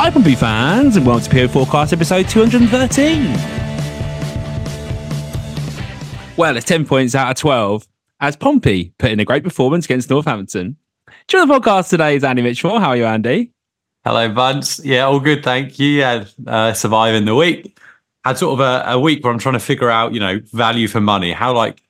[0.00, 3.32] Hi, Pompey fans, and welcome to PO4cast episode 213.
[6.36, 7.88] Well, it's 10 points out of 12
[8.20, 10.76] as Pompey put in a great performance against Northampton.
[11.26, 12.78] During the podcast today is Andy Mitchell.
[12.78, 13.50] How are you, Andy?
[14.04, 14.78] Hello, Bunce.
[14.84, 15.88] Yeah, all good, thank you.
[15.88, 17.76] Yeah, uh, surviving the week.
[18.24, 20.86] Had sort of a, a week where I'm trying to figure out, you know, value
[20.86, 21.82] for money, how like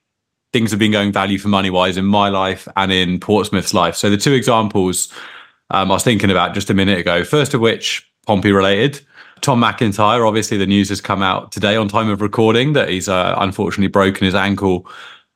[0.55, 3.97] things have been going value for money wise in my life and in Portsmouth's life.
[3.97, 5.13] So the two examples
[5.71, 7.25] um, I was thinking about just a minute ago.
[7.25, 9.01] First of which, Pompey related.
[9.41, 13.09] Tom McIntyre, obviously, the news has come out today on time of recording that he's
[13.09, 14.89] uh, unfortunately broken his ankle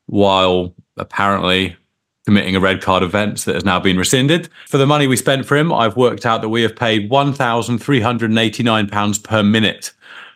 [0.07, 1.77] while apparently
[2.25, 4.49] committing a red card offence that has now been rescinded.
[4.69, 9.25] For the money we spent for him, I've worked out that we have paid £1,389
[9.25, 9.93] per minute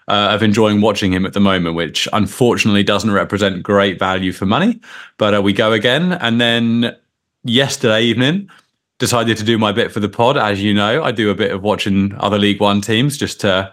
[0.08, 4.46] uh, of enjoying watching him at the moment, which unfortunately doesn't represent great value for
[4.46, 4.80] money.
[5.18, 6.12] But uh, we go again.
[6.14, 6.96] And then
[7.44, 8.48] yesterday evening,
[8.98, 10.36] decided to do my bit for the pod.
[10.36, 13.72] As you know, I do a bit of watching other League One teams just to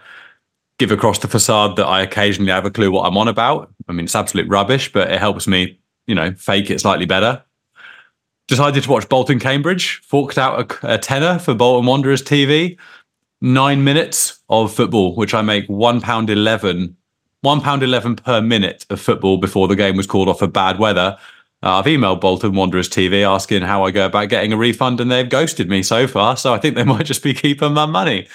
[0.78, 3.72] give across the facade that I occasionally have a clue what I'm on about.
[3.88, 7.42] I mean, it's absolute rubbish, but it helps me, you know, fake it slightly better.
[8.48, 12.76] Decided to watch Bolton Cambridge, forked out a, a tenner for Bolton Wanderers TV.
[13.40, 16.96] Nine minutes of football, which I make one pound eleven,
[17.40, 20.78] one pound eleven per minute of football before the game was called off for bad
[20.78, 21.18] weather.
[21.64, 25.10] Uh, I've emailed Bolton Wanderers TV asking how I go about getting a refund, and
[25.10, 26.36] they've ghosted me so far.
[26.36, 28.28] So I think they might just be keeping my money.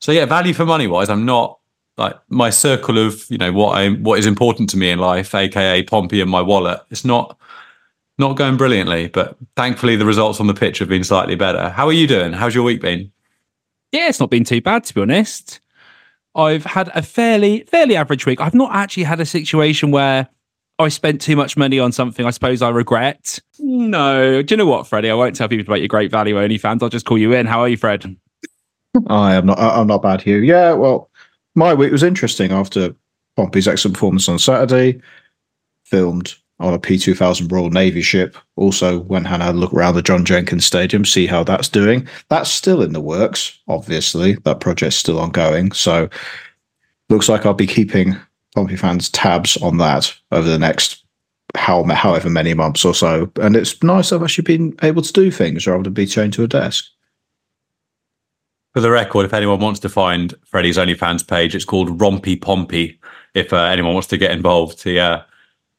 [0.00, 1.58] So yeah, value for money wise, I'm not
[1.96, 5.34] like my circle of you know what I what is important to me in life,
[5.34, 6.80] aka Pompey and my wallet.
[6.90, 7.36] It's not
[8.16, 11.70] not going brilliantly, but thankfully the results on the pitch have been slightly better.
[11.70, 12.32] How are you doing?
[12.32, 13.10] How's your week been?
[13.90, 15.58] Yeah, it's not been too bad to be honest.
[16.36, 18.40] I've had a fairly fairly average week.
[18.40, 20.28] I've not actually had a situation where
[20.78, 23.40] I spent too much money on something I suppose I regret.
[23.58, 24.42] No.
[24.42, 25.10] Do you know what, Freddie?
[25.10, 26.82] I won't tell people about your great value only fans.
[26.82, 27.46] I'll just call you in.
[27.46, 28.16] How are you, Fred?
[29.08, 30.38] I am not I'm not bad, Hugh.
[30.38, 31.10] Yeah, well,
[31.54, 32.94] my week was interesting after
[33.36, 35.00] Pompey's excellent performance on Saturday.
[35.84, 38.36] Filmed on a P2000 Royal Navy ship.
[38.56, 42.06] Also went and had a look around the John Jenkins Stadium, see how that's doing.
[42.30, 44.34] That's still in the works, obviously.
[44.44, 45.72] That project's still ongoing.
[45.72, 46.08] So
[47.08, 48.16] looks like I'll be keeping
[48.54, 51.04] Pompey fans tabs on that over the next
[51.54, 53.30] how however many months or so.
[53.40, 56.44] And it's nice I've actually been able to do things rather than be chained to
[56.44, 56.84] a desk.
[58.74, 62.98] For the record, if anyone wants to find Freddie's OnlyFans page, it's called Rompy Pompey.
[63.34, 65.22] If uh, anyone wants to get involved, he uh,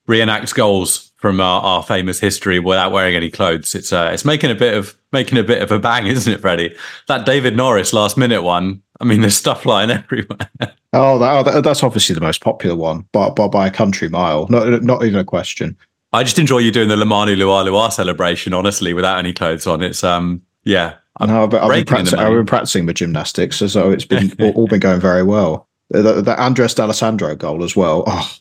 [0.08, 3.76] reenacts goals from our, our, famous history without wearing any clothes.
[3.76, 6.42] It's uh, it's making a bit of making a bit of a bang, isn't it,
[6.42, 6.76] Freddie?
[7.08, 8.82] That David Norris last minute one.
[9.00, 10.50] I mean, there's stuff lying everywhere.
[10.94, 14.48] Oh, that, oh, that's obviously the most popular one, but, but by a country mile.
[14.50, 15.78] Not not even a question.
[16.12, 19.84] I just enjoy you doing the Lomana LuaLua celebration, honestly, without any clothes on.
[19.84, 20.96] It's um, yeah.
[21.18, 24.52] i no, I've, I've, been practicing, I've been practicing my gymnastics, so it's been all,
[24.52, 25.68] all, been going very well.
[25.90, 28.04] The, the Andres D'Alessandro goal as well.
[28.08, 28.32] Oh,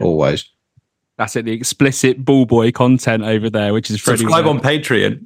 [0.00, 0.48] always.
[1.18, 1.44] That's it.
[1.44, 5.20] The explicit ball boy content over there, which is Freddie subscribe on Patreon.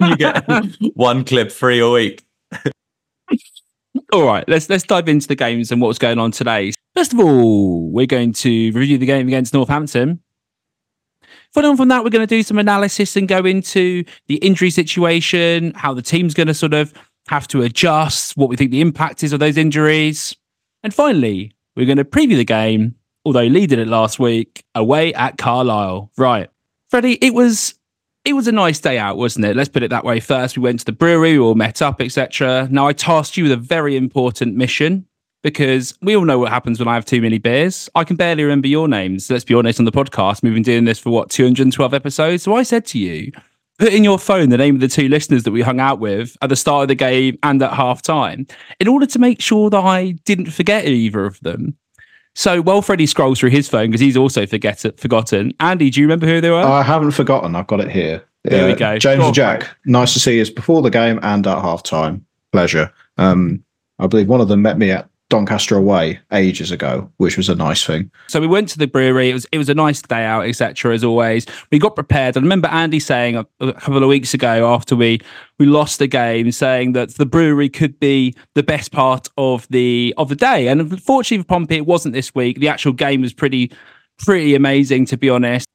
[0.10, 2.22] you get one clip free a week.
[4.12, 6.72] All right, let's let's dive into the games and what's going on today.
[6.96, 10.20] First of all, we're going to review the game against Northampton.
[11.54, 14.70] Following on from that, we're going to do some analysis and go into the injury
[14.70, 16.92] situation, how the team's going to sort of
[17.28, 20.36] have to adjust, what we think the impact is of those injuries.
[20.82, 25.14] And finally, we're going to preview the game, although Lee did it last week, away
[25.14, 26.10] at Carlisle.
[26.16, 26.50] Right.
[26.88, 27.74] Freddie, it was
[28.24, 29.56] it was a nice day out, wasn't it?
[29.56, 30.20] Let's put it that way.
[30.20, 32.68] First, we went to the brewery, we all met up, etc.
[32.70, 35.06] Now, I tasked you with a very important mission
[35.42, 37.88] because we all know what happens when I have too many beers.
[37.94, 39.30] I can barely remember your names.
[39.30, 40.42] Let's be honest on the podcast.
[40.42, 42.42] We've been doing this for what 212 episodes.
[42.42, 43.32] So I said to you,
[43.78, 46.36] put in your phone the name of the two listeners that we hung out with
[46.42, 48.46] at the start of the game and at half time
[48.78, 51.78] in order to make sure that I didn't forget either of them.
[52.34, 56.06] So while Freddie scrolls through his phone because he's also forget forgotten, Andy, do you
[56.06, 56.62] remember who they were?
[56.62, 57.56] I haven't forgotten.
[57.56, 58.24] I've got it here.
[58.48, 58.96] Here we go.
[58.98, 62.22] James and Jack, nice to see us before the game and at halftime.
[62.52, 62.90] Pleasure.
[63.18, 63.62] Um,
[63.98, 67.54] I believe one of them met me at Doncaster away ages ago, which was a
[67.54, 68.10] nice thing.
[68.26, 69.30] So we went to the brewery.
[69.30, 70.92] It was it was a nice day out, etc.
[70.92, 72.36] As always, we got prepared.
[72.36, 75.20] I remember Andy saying a, a couple of weeks ago after we
[75.58, 80.12] we lost the game, saying that the brewery could be the best part of the
[80.18, 80.68] of the day.
[80.68, 82.58] And unfortunately for Pompey, it wasn't this week.
[82.58, 83.72] The actual game was pretty
[84.18, 85.66] pretty amazing, to be honest.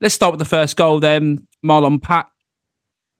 [0.00, 1.46] Let's start with the first goal then.
[1.64, 2.30] Marlon Pack,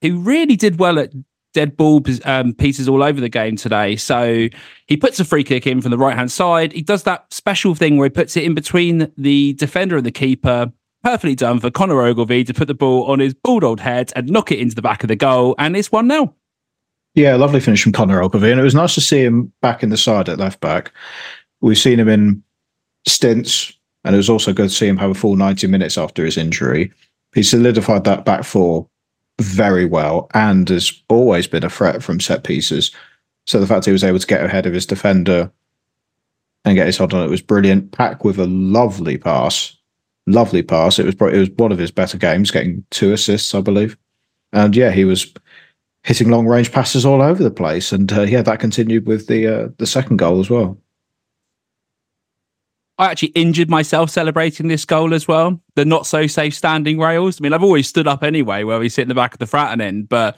[0.03, 1.13] who really did well at
[1.55, 3.97] dead ball um, pieces all over the game today.
[3.97, 4.49] So
[4.87, 6.73] he puts a free kick in from the right hand side.
[6.73, 10.13] He does that special thing where he puts it in between the defender and the
[10.13, 10.71] keeper.
[11.03, 14.53] Perfectly done for Connor Ogilvie to put the ball on his bulldog head and knock
[14.53, 15.55] it into the back of the goal.
[15.59, 16.35] And it's 1 0.
[17.15, 18.51] Yeah, lovely finish from Connor Ogilvie.
[18.51, 20.93] And it was nice to see him back in the side at left back.
[21.61, 22.43] We've seen him in
[23.07, 23.73] stints,
[24.05, 26.37] and it was also good to see him have a full 90 minutes after his
[26.37, 26.93] injury.
[27.35, 28.89] He solidified that back four
[29.41, 32.91] very well and has always been a threat from set pieces.
[33.47, 35.51] So the fact he was able to get ahead of his defender
[36.65, 37.93] and get his hold on it was brilliant.
[37.93, 39.77] Pack with a lovely pass,
[40.27, 40.99] lovely pass.
[40.99, 43.97] It was it was one of his better games, getting two assists, I believe.
[44.53, 45.33] And yeah, he was
[46.05, 47.93] hitting long range passes all over the place.
[47.93, 50.79] And uh, yeah, that continued with the uh, the second goal as well.
[52.99, 55.61] I actually injured myself celebrating this goal as well.
[55.75, 57.41] The not so safe standing rails.
[57.41, 59.47] I mean, I've always stood up anyway where we sit in the back of the
[59.47, 60.37] Fratton end, but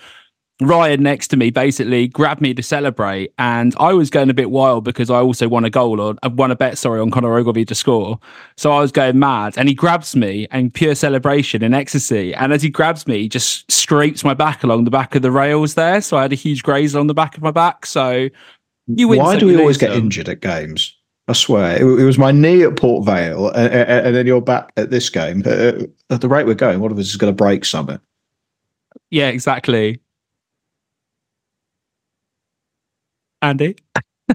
[0.60, 4.50] Ryan next to me basically grabbed me to celebrate, and I was going a bit
[4.50, 7.10] wild because I also won a goal on, I uh, won a bet, sorry, on
[7.10, 8.18] Connor Ogilvie to score.
[8.56, 12.34] So I was going mad, and he grabs me and pure celebration and ecstasy.
[12.34, 15.30] And as he grabs me, he just scrapes my back along the back of the
[15.30, 16.00] rails there.
[16.00, 17.84] So I had a huge graze on the back of my back.
[17.84, 18.30] So
[18.86, 19.18] you win.
[19.18, 20.95] Why do we always get injured at games?
[21.28, 24.73] I swear, it, it, was my knee at Port Vale, and, and, then you're back
[24.76, 25.43] at this game.
[25.44, 25.73] Uh,
[26.08, 27.99] at the rate we're going, one of us is going to break something.
[29.11, 30.00] Yeah, exactly.
[33.43, 33.76] Andy?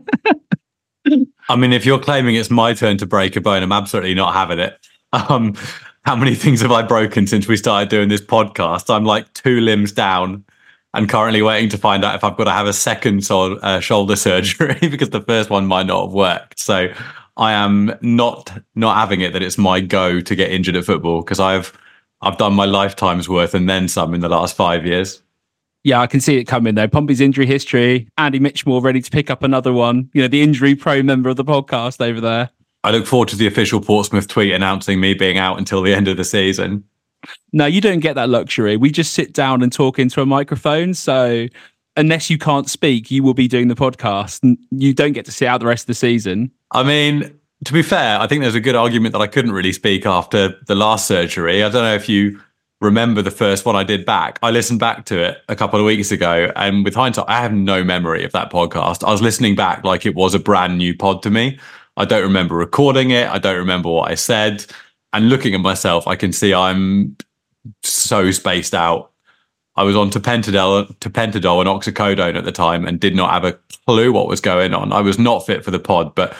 [1.49, 4.33] I mean, if you're claiming it's my turn to break a bone, I'm absolutely not
[4.33, 4.77] having it.
[5.13, 5.55] Um,
[6.03, 8.93] how many things have I broken since we started doing this podcast?
[8.93, 10.45] I'm like two limbs down
[10.93, 13.79] and currently waiting to find out if I've got to have a second sol- uh,
[13.79, 16.59] shoulder surgery because the first one might not have worked.
[16.59, 16.93] So
[17.37, 21.21] I am not not having it that it's my go to get injured at football
[21.21, 21.77] because I've
[22.21, 25.21] I've done my lifetime's worth and then some in the last five years.
[25.83, 26.87] Yeah, I can see it coming though.
[26.87, 28.07] Pompey's injury history.
[28.17, 30.09] Andy Mitchmore ready to pick up another one.
[30.13, 32.51] You know, the injury pro member of the podcast over there.
[32.83, 36.07] I look forward to the official Portsmouth tweet announcing me being out until the end
[36.07, 36.83] of the season.
[37.53, 38.77] No, you don't get that luxury.
[38.77, 40.93] We just sit down and talk into a microphone.
[40.93, 41.47] So
[41.95, 44.57] unless you can't speak, you will be doing the podcast.
[44.71, 46.51] You don't get to sit out the rest of the season.
[46.71, 49.73] I mean, to be fair, I think there's a good argument that I couldn't really
[49.73, 51.63] speak after the last surgery.
[51.63, 52.39] I don't know if you
[52.79, 54.39] remember the first one I did back.
[54.41, 57.53] I listened back to it a couple of weeks ago, and with hindsight, I have
[57.53, 59.03] no memory of that podcast.
[59.07, 61.59] I was listening back like it was a brand new pod to me.
[61.97, 63.29] I don't remember recording it.
[63.29, 64.65] I don't remember what I said
[65.13, 67.17] and looking at myself, I can see I'm
[67.83, 69.11] so spaced out.
[69.75, 73.57] I was on tapentadol, tapentadol and oxycodone at the time and did not have a
[73.85, 74.91] clue what was going on.
[74.91, 76.35] I was not fit for the pod, but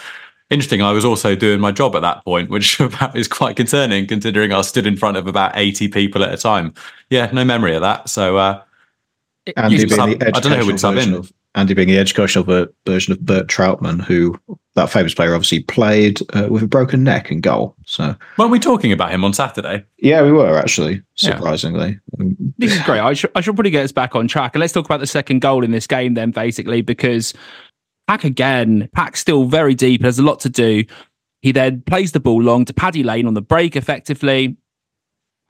[0.49, 0.81] interesting.
[0.81, 2.79] I was also doing my job at that point, which
[3.15, 6.73] is quite concerning considering I stood in front of about 80 people at a time.
[7.09, 8.09] Yeah, no memory of that.
[8.09, 8.61] So, uh,
[9.57, 11.13] Andy being the I don't know who would sub in.
[11.13, 12.45] Of, Andy being the educational
[12.85, 14.39] version of Bert Trautmann, who
[14.75, 17.75] that famous player obviously played uh, with a broken neck in goal.
[17.85, 19.83] So weren't we talking about him on Saturday?
[19.97, 21.99] Yeah, we were actually, surprisingly.
[22.17, 22.25] Yeah.
[22.57, 23.01] This is great.
[23.01, 24.55] I should, I should probably get us back on track.
[24.55, 27.33] And let's talk about the second goal in this game then, basically, because
[28.07, 30.85] Pack again, Pack's still very deep, there's a lot to do.
[31.41, 34.55] He then plays the ball long to Paddy Lane on the break effectively.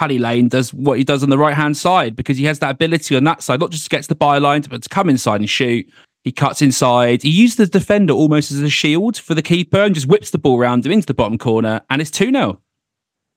[0.01, 2.71] Paddy Lane does what he does on the right hand side because he has that
[2.71, 5.41] ability on that side, not just to get to the byline, but to come inside
[5.41, 5.87] and shoot.
[6.23, 7.21] He cuts inside.
[7.21, 10.39] He used the defender almost as a shield for the keeper and just whips the
[10.39, 12.59] ball around him into the bottom corner, and it's 2 0.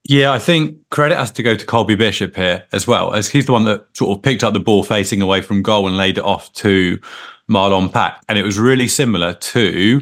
[0.04, 3.44] Yeah, I think credit has to go to Colby Bishop here as well, as he's
[3.44, 6.16] the one that sort of picked up the ball facing away from goal and laid
[6.16, 6.98] it off to
[7.46, 8.22] Marlon Pack.
[8.30, 10.00] And it was really similar to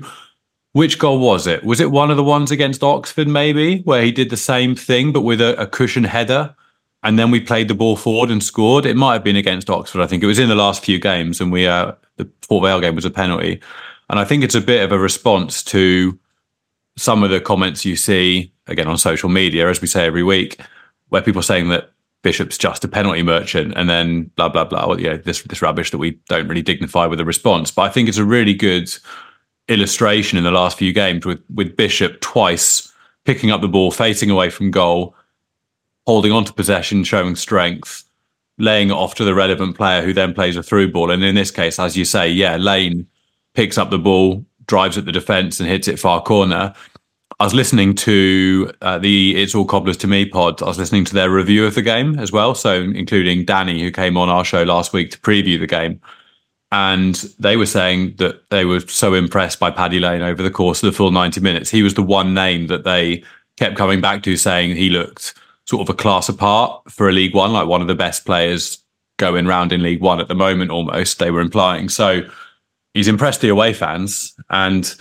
[0.72, 1.64] which goal was it?
[1.64, 5.12] Was it one of the ones against Oxford, maybe, where he did the same thing
[5.12, 6.54] but with a, a cushion header?
[7.02, 8.86] And then we played the ball forward and scored.
[8.86, 10.00] It might have been against Oxford.
[10.00, 12.80] I think it was in the last few games, and we uh, the Port Vale
[12.80, 13.60] game was a penalty.
[14.08, 16.18] And I think it's a bit of a response to
[16.96, 20.60] some of the comments you see again on social media, as we say every week,
[21.08, 21.90] where people are saying that
[22.22, 24.86] Bishop's just a penalty merchant, and then blah blah blah.
[24.86, 27.72] Well, yeah, this this rubbish that we don't really dignify with a response.
[27.72, 28.94] But I think it's a really good
[29.72, 32.92] illustration in the last few games with with Bishop twice
[33.24, 35.14] picking up the ball, facing away from goal,
[36.06, 38.04] holding on to possession, showing strength,
[38.58, 41.10] laying it off to the relevant player who then plays a through ball.
[41.10, 43.06] And in this case, as you say, yeah, Lane
[43.54, 46.74] picks up the ball, drives at the defence, and hits it far corner.
[47.40, 50.62] I was listening to uh, the It's All Cobblers to Me pod.
[50.62, 52.54] I was listening to their review of the game as well.
[52.54, 56.00] So, including Danny, who came on our show last week to preview the game.
[56.72, 60.82] And they were saying that they were so impressed by Paddy Lane over the course
[60.82, 61.68] of the full 90 minutes.
[61.68, 63.22] He was the one name that they
[63.58, 65.34] kept coming back to, saying he looked
[65.66, 68.78] sort of a class apart for a League One, like one of the best players
[69.18, 71.90] going round in League One at the moment, almost, they were implying.
[71.90, 72.22] So
[72.94, 74.34] he's impressed the away fans.
[74.48, 74.94] And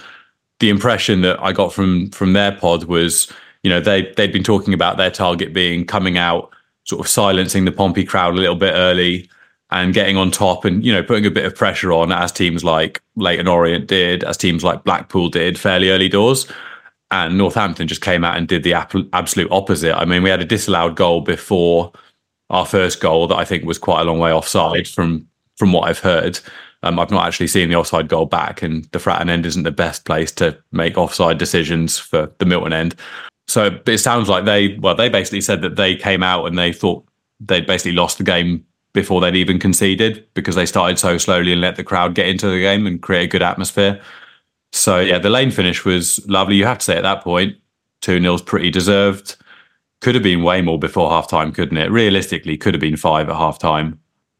[0.60, 3.32] the impression that I got from from their pod was,
[3.63, 6.51] you know, they they'd been talking about their target being coming out,
[6.84, 9.30] sort of silencing the Pompey crowd a little bit early
[9.72, 12.63] and getting on top and, you know, putting a bit of pressure on as teams
[12.63, 16.46] like Leyton Orient did, as teams like Blackpool did fairly early doors
[17.12, 19.96] and Northampton just came out and did the absolute opposite.
[19.96, 21.92] I mean, we had a disallowed goal before
[22.50, 25.88] our first goal that I think was quite a long way offside from from what
[25.88, 26.40] I've heard.
[26.84, 29.72] Um, I've not actually seen the offside goal back, and the Fratton end isn't the
[29.72, 32.96] best place to make offside decisions for the Milton end.
[33.48, 36.72] So it sounds like they well, they basically said that they came out and they
[36.72, 37.06] thought
[37.42, 41.62] they'd basically lost the game before they'd even conceded because they started so slowly and
[41.62, 44.01] let the crowd get into the game and create a good atmosphere.
[44.74, 46.55] So yeah, the lane finish was lovely.
[46.55, 47.55] You have to say at that point,
[48.01, 49.36] two nils pretty deserved.
[50.01, 51.91] Could have been way more before half time, couldn't it?
[51.91, 54.00] Realistically, could have been five at half time.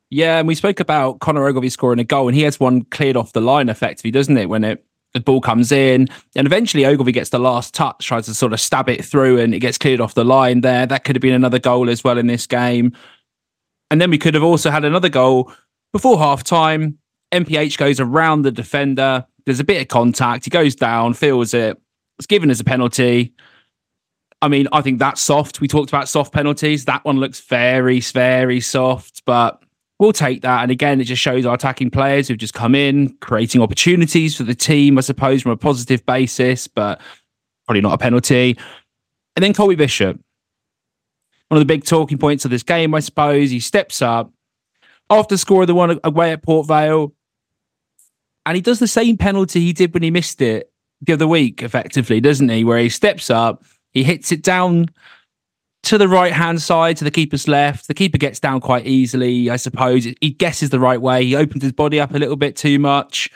[0.10, 3.16] Yeah, and we spoke about Connor Ogilvie scoring a goal, and he has one cleared
[3.16, 4.50] off the line effectively, doesn't it?
[4.50, 8.34] When it the ball comes in, and eventually Ogilvie gets the last touch, tries to
[8.34, 10.86] sort of stab it through, and it gets cleared off the line there.
[10.86, 12.96] That could have been another goal as well in this game.
[13.92, 15.52] And then we could have also had another goal
[15.94, 16.98] before half time.
[17.32, 20.46] MPH goes around the defender, there's a bit of contact.
[20.46, 21.78] He goes down, feels it.
[22.18, 23.34] It's given as a penalty.
[24.42, 25.62] I mean, I think that's soft.
[25.62, 26.86] We talked about soft penalties.
[26.86, 29.64] That one looks very, very soft, but
[30.00, 30.64] we'll take that.
[30.64, 34.44] And again, it just shows our attacking players who've just come in, creating opportunities for
[34.44, 37.00] the team, I suppose, from a positive basis, but
[37.68, 38.58] probably not a penalty.
[39.36, 40.20] And then Colby Bishop.
[41.52, 43.50] One of the big talking points of this game, I suppose.
[43.50, 44.32] He steps up
[45.10, 47.14] after scoring the one away at Port Vale
[48.46, 51.62] and he does the same penalty he did when he missed it the other week,
[51.62, 52.64] effectively, doesn't he?
[52.64, 54.92] Where he steps up, he hits it down
[55.84, 57.90] to the right hand side, to the keeper's left.
[57.90, 60.06] The keeper gets down quite easily, I suppose.
[60.22, 61.26] He guesses the right way.
[61.26, 63.30] He opens his body up a little bit too much.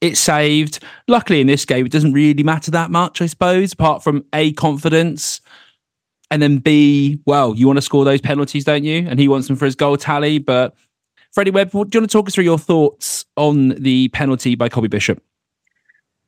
[0.00, 0.84] It's saved.
[1.08, 4.52] Luckily, in this game, it doesn't really matter that much, I suppose, apart from A,
[4.52, 5.40] confidence.
[6.34, 9.06] And then B, well, you want to score those penalties, don't you?
[9.08, 10.40] And he wants them for his goal tally.
[10.40, 10.74] But
[11.30, 14.68] Freddie Webb, do you want to talk us through your thoughts on the penalty by
[14.68, 15.22] Colby Bishop?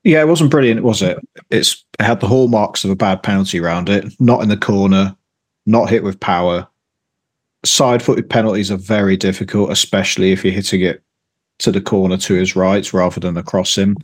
[0.04, 1.18] Yeah, it wasn't brilliant, was it?
[1.50, 4.14] It's it had the hallmarks of a bad penalty around it.
[4.20, 5.16] Not in the corner,
[5.66, 6.68] not hit with power.
[7.64, 11.02] Side-footed penalties are very difficult, especially if you're hitting it
[11.58, 13.96] to the corner to his right rather than across him.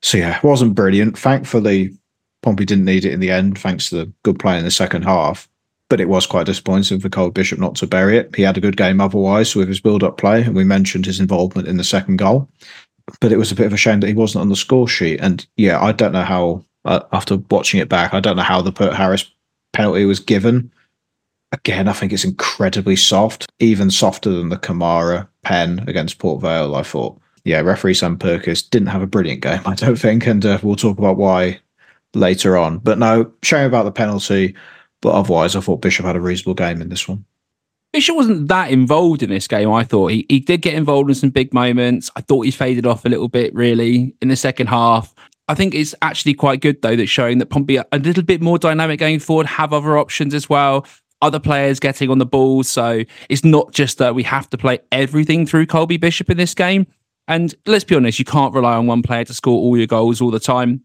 [0.00, 1.18] So yeah, it wasn't brilliant.
[1.18, 1.98] Thankfully,
[2.42, 5.02] Pompey didn't need it in the end, thanks to the good play in the second
[5.04, 5.48] half
[5.92, 8.34] but it was quite disappointing for Cole Bishop not to bury it.
[8.34, 11.20] He had a good game otherwise with his build up play, and we mentioned his
[11.20, 12.48] involvement in the second goal.
[13.20, 15.20] But it was a bit of a shame that he wasn't on the score sheet.
[15.20, 18.62] And yeah, I don't know how, uh, after watching it back, I don't know how
[18.62, 19.30] the Peart Harris
[19.74, 20.72] penalty was given.
[21.52, 26.74] Again, I think it's incredibly soft, even softer than the Kamara pen against Port Vale,
[26.74, 27.20] I thought.
[27.44, 30.26] Yeah, referee Sam Purkiss didn't have a brilliant game, I don't think.
[30.26, 31.60] And uh, we'll talk about why
[32.14, 32.78] later on.
[32.78, 34.54] But no, shame about the penalty.
[35.00, 37.24] But otherwise, I thought Bishop had a reasonable game in this one.
[37.92, 39.70] Bishop wasn't that involved in this game.
[39.70, 42.10] I thought he, he did get involved in some big moments.
[42.16, 45.14] I thought he faded off a little bit, really, in the second half.
[45.48, 48.40] I think it's actually quite good, though, that showing that Pompey are a little bit
[48.40, 50.86] more dynamic going forward, have other options as well,
[51.20, 52.62] other players getting on the ball.
[52.62, 56.54] So it's not just that we have to play everything through Colby Bishop in this
[56.54, 56.86] game.
[57.28, 60.22] And let's be honest, you can't rely on one player to score all your goals
[60.22, 60.82] all the time.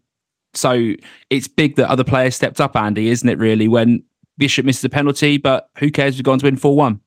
[0.54, 0.94] So
[1.30, 4.02] it's big that other players stepped up, Andy, isn't it, really, when
[4.38, 6.16] Bishop misses a penalty, but who cares?
[6.16, 7.00] We've gone to win 4 1.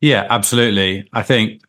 [0.00, 1.08] Yeah, absolutely.
[1.12, 1.62] I think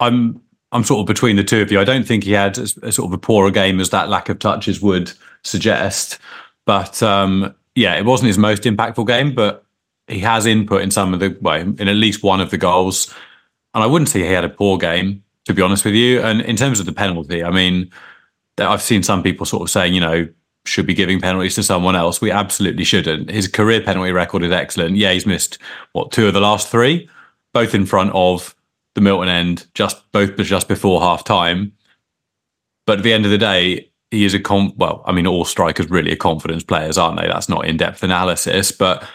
[0.00, 0.40] I'm
[0.72, 1.80] I'm sort of between the two of you.
[1.80, 4.28] I don't think he had a, a sort of a poorer game as that lack
[4.28, 5.12] of touches would
[5.42, 6.18] suggest.
[6.64, 9.64] But um, yeah, it wasn't his most impactful game, but
[10.08, 13.12] he has input in some of the well, in at least one of the goals.
[13.74, 16.20] And I wouldn't say he had a poor game, to be honest with you.
[16.20, 17.90] And in terms of the penalty, I mean,
[18.58, 20.28] I've seen some people sort of saying, you know,
[20.66, 22.20] should be giving penalties to someone else.
[22.20, 23.30] We absolutely shouldn't.
[23.30, 24.96] His career penalty record is excellent.
[24.96, 25.58] Yeah, he's missed
[25.92, 27.08] what two of the last three,
[27.52, 28.54] both in front of
[28.94, 31.72] the Milton end, just both just before half time.
[32.86, 34.72] But at the end of the day, he is a com.
[34.76, 37.26] Well, I mean, all strikers really are confidence players, aren't they?
[37.26, 39.06] That's not in depth analysis, but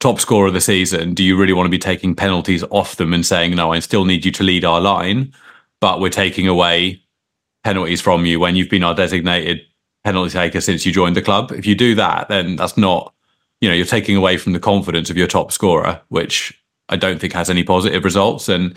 [0.00, 1.14] top scorer of the season.
[1.14, 4.04] Do you really want to be taking penalties off them and saying, no, I still
[4.04, 5.32] need you to lead our line,
[5.80, 7.02] but we're taking away
[7.64, 9.62] penalties from you when you've been our designated
[10.04, 11.50] penalty taker since you joined the club?
[11.52, 13.12] If you do that, then that's not,
[13.60, 16.58] you know, you're taking away from the confidence of your top scorer, which
[16.90, 18.48] I don't think has any positive results.
[18.48, 18.76] And,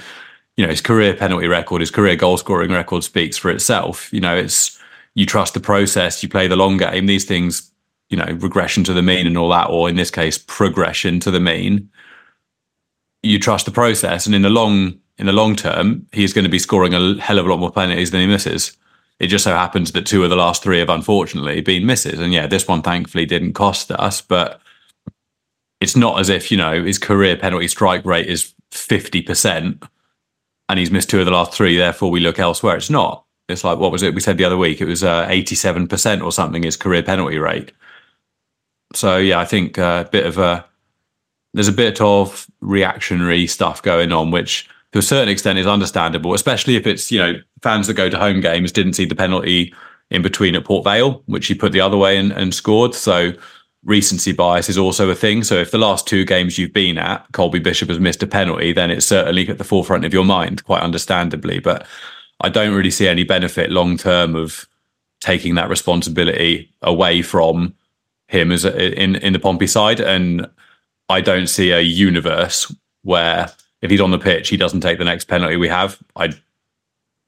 [0.56, 4.12] you know, his career penalty record, his career goal scoring record speaks for itself.
[4.14, 4.80] You know, it's,
[5.14, 7.06] you trust the process, you play the long game.
[7.06, 7.72] These things,
[8.10, 11.32] you know, regression to the mean and all that, or in this case, progression to
[11.32, 11.90] the mean.
[13.24, 16.50] You trust the process, and in the long in the long term, he's going to
[16.50, 18.78] be scoring a hell of a lot more penalties than he misses.
[19.20, 22.34] It just so happens that two of the last three have unfortunately been misses, and
[22.34, 24.22] yeah, this one thankfully didn't cost us.
[24.22, 24.62] But
[25.82, 29.84] it's not as if you know his career penalty strike rate is fifty percent,
[30.70, 31.78] and he's missed two of the last three.
[31.78, 32.78] Therefore, we look elsewhere.
[32.78, 33.26] It's not.
[33.50, 34.82] It's like what was it we said the other week?
[34.82, 36.62] It was uh, eighty-seven percent or something.
[36.62, 37.72] His career penalty rate.
[38.94, 40.64] So yeah, I think uh, a bit of a
[41.56, 46.34] there's a bit of reactionary stuff going on, which to a certain extent is understandable,
[46.34, 49.72] especially if it's you know fans that go to home games didn't see the penalty
[50.10, 52.96] in between at Port Vale, which he put the other way and, and scored.
[52.96, 53.34] So
[53.84, 55.44] recency bias is also a thing.
[55.44, 58.74] So if the last two games you've been at, Colby Bishop has missed a penalty,
[58.74, 61.60] then it's certainly at the forefront of your mind, quite understandably.
[61.60, 61.86] But
[62.42, 64.68] I don't really see any benefit long term of
[65.20, 67.76] taking that responsibility away from
[68.30, 70.50] him as a, in in the Pompey side, and
[71.08, 72.74] I don't see a universe
[73.04, 76.00] where if he's on the pitch, he doesn't take the next penalty we have.
[76.16, 76.34] I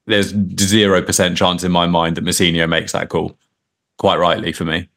[0.06, 3.36] there's zero percent chance in my mind that Mousinho makes that call.
[3.98, 4.88] Quite rightly for me.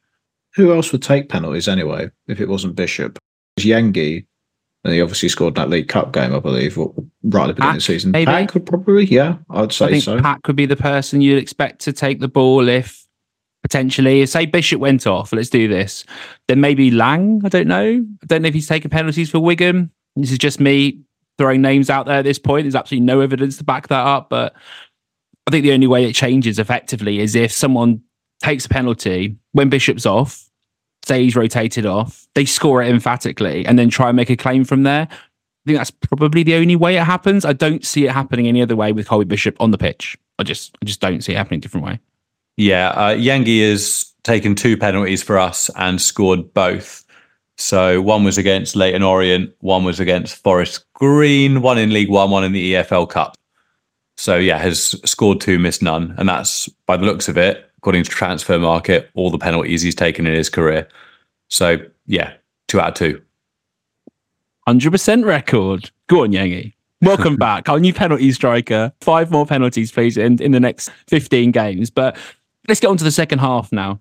[0.54, 3.18] Who else would take penalties anyway if it wasn't Bishop?
[3.56, 4.26] It was Yengi
[4.84, 7.70] and he obviously scored that League Cup game, I believe, right at the beginning Pack,
[7.70, 8.10] of the season.
[8.10, 8.26] Maybe.
[8.26, 10.20] Pack could probably, yeah, I'd say I think so.
[10.20, 13.06] Pack could be the person you'd expect to take the ball if
[13.62, 15.32] potentially, say Bishop went off.
[15.32, 16.04] Let's do this.
[16.48, 17.40] Then maybe Lang.
[17.44, 18.04] I don't know.
[18.22, 19.90] I don't know if he's taking penalties for Wigan.
[20.16, 21.00] This is just me
[21.38, 22.64] throwing names out there at this point.
[22.64, 24.30] There's absolutely no evidence to back that up.
[24.30, 24.54] But
[25.46, 28.02] I think the only way it changes effectively is if someone
[28.42, 30.48] takes a penalty when Bishop's off
[31.04, 34.64] say he's rotated off, they score it emphatically and then try and make a claim
[34.64, 35.06] from there.
[35.10, 37.44] I think that's probably the only way it happens.
[37.44, 40.16] I don't see it happening any other way with Colby Bishop on the pitch.
[40.38, 42.00] I just I just don't see it happening a different way.
[42.56, 47.03] Yeah, uh, Yengi has taken two penalties for us and scored both.
[47.56, 52.30] So one was against Leyton Orient, one was against Forest Green, one in League One,
[52.30, 53.36] one in the EFL Cup.
[54.16, 58.02] So yeah, has scored two, missed none, and that's by the looks of it according
[58.02, 60.88] to Transfermarkt, all the penalties he's taken in his career.
[61.50, 62.32] So yeah,
[62.66, 63.22] two out of two.
[64.66, 65.90] Hundred percent record.
[66.06, 66.72] Go on, Yengi.
[67.02, 68.90] Welcome back, our new penalty striker.
[69.02, 71.90] Five more penalties, please, in, in the next 15 games.
[71.90, 72.16] But
[72.66, 74.00] let's get on to the second half now.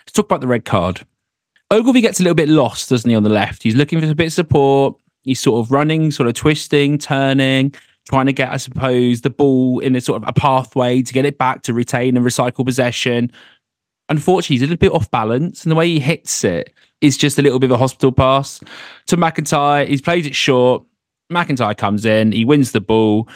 [0.00, 1.06] Let's talk about the red card.
[1.70, 3.62] Ogilvie gets a little bit lost, doesn't he, on the left?
[3.62, 4.96] He's looking for a bit of support.
[5.22, 7.74] He's sort of running, sort of twisting, turning
[8.08, 11.26] trying to get, I suppose, the ball in a sort of a pathway to get
[11.26, 13.30] it back to retain and recycle possession.
[14.08, 17.38] Unfortunately, he's a little bit off balance, and the way he hits it is just
[17.38, 18.60] a little bit of a hospital pass
[19.06, 19.86] to McIntyre.
[19.86, 20.84] He's played it short.
[21.30, 23.28] McIntyre comes in, he wins the ball.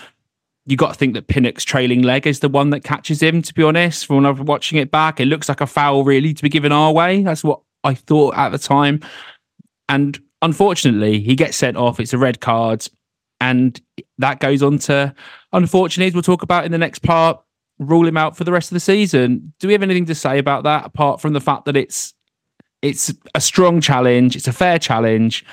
[0.64, 3.42] You've got to think that Pinnock's trailing leg is the one that catches him.
[3.42, 6.04] To be honest, from when I was watching it back, it looks like a foul
[6.04, 7.22] really to be given our way.
[7.22, 9.00] That's what I thought at the time.
[9.88, 12.00] And unfortunately, he gets sent off.
[12.00, 12.88] It's a red card
[13.42, 13.80] and
[14.18, 15.12] that goes on to,
[15.52, 17.42] unfortunately, as we'll talk about in the next part,
[17.80, 19.52] rule him out for the rest of the season.
[19.58, 22.14] Do we have anything to say about that apart from the fact that it's
[22.82, 25.44] it's a strong challenge, it's a fair challenge.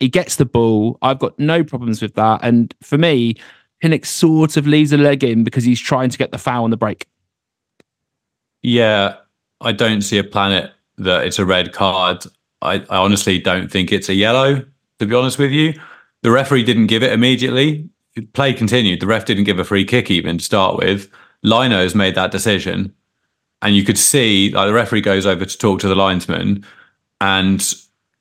[0.00, 0.98] He gets the ball.
[1.02, 2.40] I've got no problems with that.
[2.42, 3.36] And for me,
[3.82, 6.70] Pinnock sort of leaves a leg in because he's trying to get the foul on
[6.70, 7.06] the break.
[8.62, 9.16] Yeah,
[9.60, 12.24] I don't see a planet that it's a red card.
[12.62, 14.64] I, I honestly don't think it's a yellow,
[14.98, 15.74] to be honest with you.
[16.22, 17.88] The referee didn't give it immediately.
[18.32, 19.00] Play continued.
[19.00, 21.10] The ref didn't give a free kick even to start with.
[21.42, 22.94] Lino's made that decision.
[23.62, 26.64] And you could see, like, the referee goes over to talk to the linesman,
[27.20, 27.74] and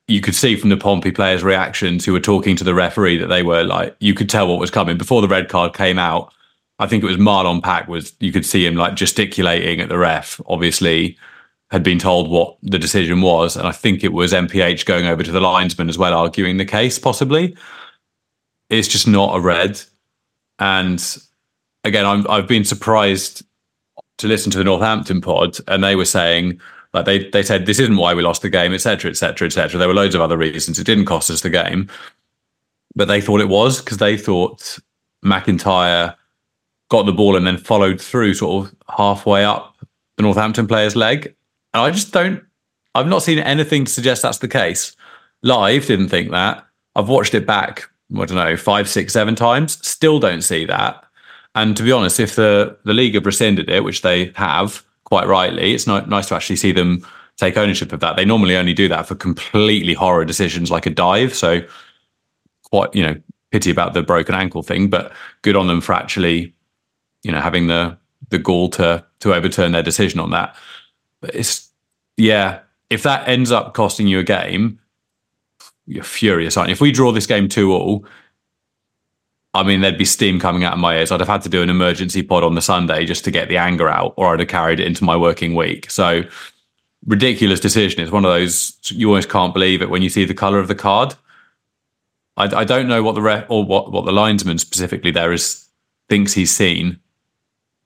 [0.07, 3.27] you could see from the Pompey players' reactions who were talking to the referee that
[3.27, 6.31] they were like, you could tell what was coming before the red card came out.
[6.79, 9.97] I think it was Marlon Pack was you could see him like gesticulating at the
[9.97, 10.39] ref.
[10.45, 11.17] Obviously,
[11.75, 15.23] had been told what the decision was, and I think it was MPH going over
[15.23, 17.55] to the linesman as well, arguing the case possibly
[18.69, 19.81] it's just not a red.
[20.59, 21.03] And
[21.83, 23.43] again, I'm, I've been surprised
[24.17, 26.59] to listen to the Northampton pod, and they were saying,
[26.93, 29.77] Like they they said this isn't why we lost the game, etc., etc., etc.
[29.77, 30.79] There were loads of other reasons.
[30.79, 31.89] It didn't cost us the game,
[32.95, 34.79] but they thought it was because they thought
[35.23, 36.15] McIntyre
[36.89, 39.75] got the ball and then followed through sort of halfway up
[40.17, 41.34] the Northampton player's leg.
[41.75, 42.41] And I just don't.
[42.95, 44.95] I've not seen anything to suggest that's the case.
[45.43, 46.65] Live didn't think that.
[46.95, 47.89] I've watched it back.
[48.13, 49.85] I don't know five, six, seven times.
[49.85, 51.03] Still don't see that.
[51.53, 55.27] And to be honest, if the the league have rescinded it, which they have quite
[55.27, 58.15] rightly, it's not nice to actually see them take ownership of that.
[58.15, 61.35] They normally only do that for completely horror decisions like a dive.
[61.35, 61.59] So
[62.63, 63.19] quite you know
[63.51, 65.11] pity about the broken ankle thing, but
[65.41, 66.53] good on them for actually
[67.23, 67.97] you know having the
[68.29, 70.55] the gall to to overturn their decision on that.
[71.19, 71.64] But it's
[72.17, 74.79] yeah, if that ends up costing you a game,
[75.87, 76.73] you're furious, aren't you?
[76.73, 78.05] If we draw this game two all,
[79.53, 81.11] I mean, there'd be steam coming out of my ears.
[81.11, 83.57] I'd have had to do an emergency pod on the Sunday just to get the
[83.57, 85.89] anger out, or I'd have carried it into my working week.
[85.89, 86.23] So
[87.05, 88.01] ridiculous decision.
[88.01, 90.67] It's one of those you almost can't believe it when you see the color of
[90.67, 91.15] the card.
[92.37, 95.65] I, I don't know what the ref or what what the linesman specifically there is
[96.09, 96.99] thinks he's seen,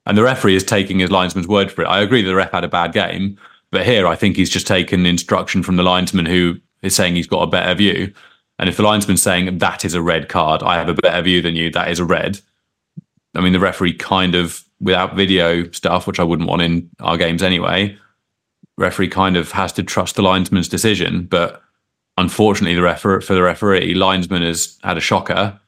[0.06, 1.86] and the referee is taking his linesman's word for it.
[1.86, 3.38] I agree that the ref had a bad game,
[3.70, 7.26] but here I think he's just taken instruction from the linesman who is saying he's
[7.26, 8.12] got a better view.
[8.58, 11.40] And if the linesman's saying that is a red card, I have a better view
[11.40, 12.40] than you, that is a red.
[13.34, 17.16] I mean, the referee kind of, without video stuff, which I wouldn't want in our
[17.16, 17.96] games anyway,
[18.76, 21.24] referee kind of has to trust the linesman's decision.
[21.24, 21.62] But
[22.16, 25.58] unfortunately, the refer- for the referee, linesman has had a shocker,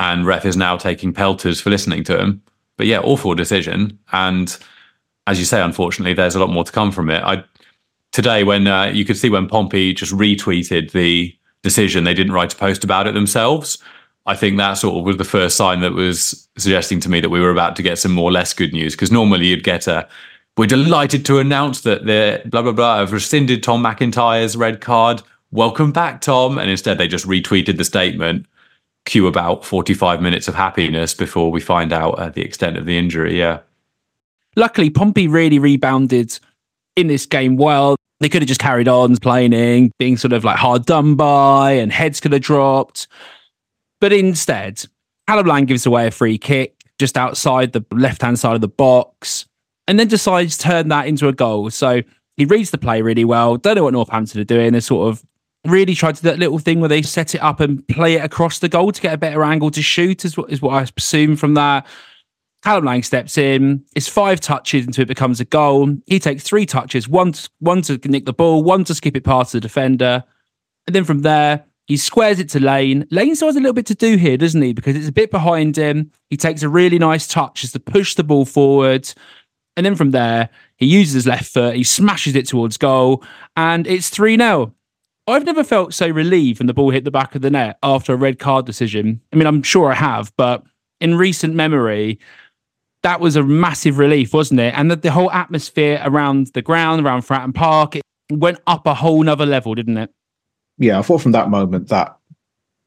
[0.00, 2.42] and ref is now taking pelters for listening to him.
[2.76, 3.98] But yeah, awful decision.
[4.12, 4.56] And
[5.28, 7.22] as you say, unfortunately, there's a lot more to come from it.
[7.22, 7.44] I
[8.12, 12.54] today when uh, you could see when Pompey just retweeted the decision, they didn't write
[12.54, 13.78] a post about it themselves.
[14.24, 17.28] I think that sort of was the first sign that was suggesting to me that
[17.28, 18.94] we were about to get some more less good news.
[18.94, 20.08] Because normally you'd get a,
[20.56, 25.22] we're delighted to announce that the blah blah blah have rescinded Tom McIntyre's red card.
[25.50, 26.56] Welcome back, Tom.
[26.58, 28.46] And instead they just retweeted the statement.
[29.04, 32.98] Cue about 45 minutes of happiness before we find out uh, the extent of the
[32.98, 33.38] injury.
[33.38, 33.60] Yeah.
[34.58, 36.36] Luckily, Pompey really rebounded
[36.96, 37.94] in this game well.
[38.18, 41.92] They could have just carried on playing, being sort of like hard done by, and
[41.92, 43.06] heads could have dropped.
[44.00, 44.84] But instead,
[45.28, 48.66] Callum Lang gives away a free kick just outside the left hand side of the
[48.66, 49.46] box
[49.86, 51.70] and then decides to turn that into a goal.
[51.70, 52.02] So
[52.36, 53.58] he reads the play really well.
[53.58, 54.72] Don't know what Northampton are doing.
[54.72, 55.24] They sort of
[55.64, 58.24] really tried to do that little thing where they set it up and play it
[58.24, 60.86] across the goal to get a better angle to shoot, is what, is what I
[60.96, 61.86] assume from that.
[62.68, 63.82] Callum Lang steps in.
[63.96, 65.96] It's five touches until it becomes a goal.
[66.04, 69.24] He takes three touches, one to, one to nick the ball, one to skip it
[69.24, 70.22] past the defender.
[70.86, 73.06] And then from there, he squares it to Lane.
[73.10, 74.74] Lane still has a little bit to do here, doesn't he?
[74.74, 76.10] Because it's a bit behind him.
[76.28, 79.10] He takes a really nice touch as to push the ball forward.
[79.78, 83.24] And then from there, he uses his left foot, he smashes it towards goal,
[83.56, 84.74] and it's 3 0.
[85.26, 88.12] I've never felt so relieved when the ball hit the back of the net after
[88.12, 89.22] a red card decision.
[89.32, 90.64] I mean, I'm sure I have, but
[91.00, 92.18] in recent memory,
[93.02, 94.74] that was a massive relief, wasn't it?
[94.76, 98.94] And the, the whole atmosphere around the ground, around Fratton Park, it went up a
[98.94, 100.10] whole nother level, didn't it?
[100.78, 102.16] Yeah, I thought from that moment that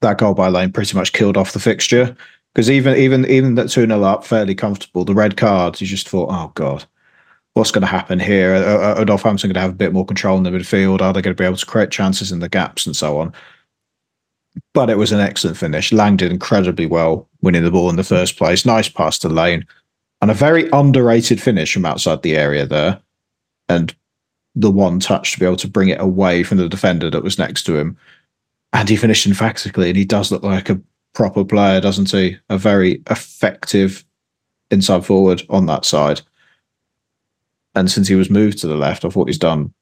[0.01, 2.15] that goal by Lane pretty much killed off the fixture
[2.53, 5.05] because even even even that two 0 up, fairly comfortable.
[5.05, 6.85] The red cards, you just thought, oh god,
[7.53, 8.55] what's going to happen here?
[8.55, 11.01] Are, are Northampton going to have a bit more control in the midfield?
[11.01, 13.33] Are they going to be able to create chances in the gaps and so on?
[14.73, 15.93] But it was an excellent finish.
[15.93, 18.65] Lang did incredibly well winning the ball in the first place.
[18.65, 19.65] Nice pass to Lane
[20.21, 23.01] and a very underrated finish from outside the area there.
[23.67, 23.95] And
[24.55, 27.39] the one touch to be able to bring it away from the defender that was
[27.39, 27.97] next to him.
[28.73, 30.81] And he finished emphatically, and he does look like a
[31.13, 32.37] proper player, doesn't he?
[32.49, 34.05] A very effective
[34.69, 36.21] inside forward on that side.
[37.75, 39.73] And since he was moved to the left, I thought he's done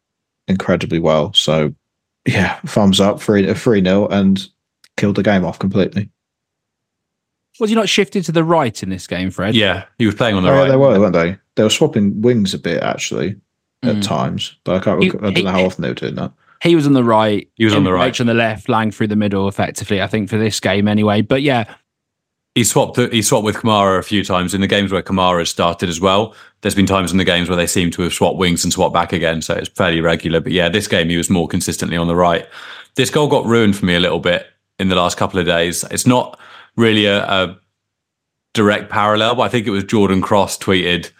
[0.47, 1.33] incredibly well.
[1.33, 1.73] So,
[2.25, 4.47] yeah, thumbs up for a 3 0 and
[4.97, 6.09] killed the game off completely.
[7.59, 9.55] Was he not shifted to the right in this game, Fred?
[9.55, 10.63] Yeah, he was playing on the oh, right.
[10.65, 11.37] Yeah, they were, weren't they?
[11.55, 13.35] They were swapping wings a bit actually
[13.83, 14.03] at Mm.
[14.03, 15.03] times, but I can't.
[15.03, 16.31] He- I don't know how often they were doing that.
[16.61, 17.47] He was on the right.
[17.55, 18.09] He was on the right.
[18.09, 21.21] H on the left, Lang through the middle, effectively, I think, for this game anyway.
[21.21, 21.73] But yeah,
[22.55, 22.97] He swapped.
[23.13, 26.01] He swapped with Kamara a few times in the games where Kamara has started as
[26.01, 26.35] well.
[26.61, 28.93] There's been times in the games where they seem to have swapped wings and swapped
[28.93, 30.41] back again, so it's fairly regular.
[30.41, 32.45] But yeah, this game he was more consistently on the right.
[32.95, 34.47] This goal got ruined for me a little bit
[34.79, 35.85] in the last couple of days.
[35.91, 36.37] It's not
[36.79, 37.59] really a, a
[38.53, 41.11] direct parallel, but I think it was Jordan Cross tweeted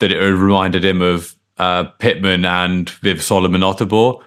[0.00, 4.22] that it reminded him of uh, Pittman and Viv Solomon Otabor.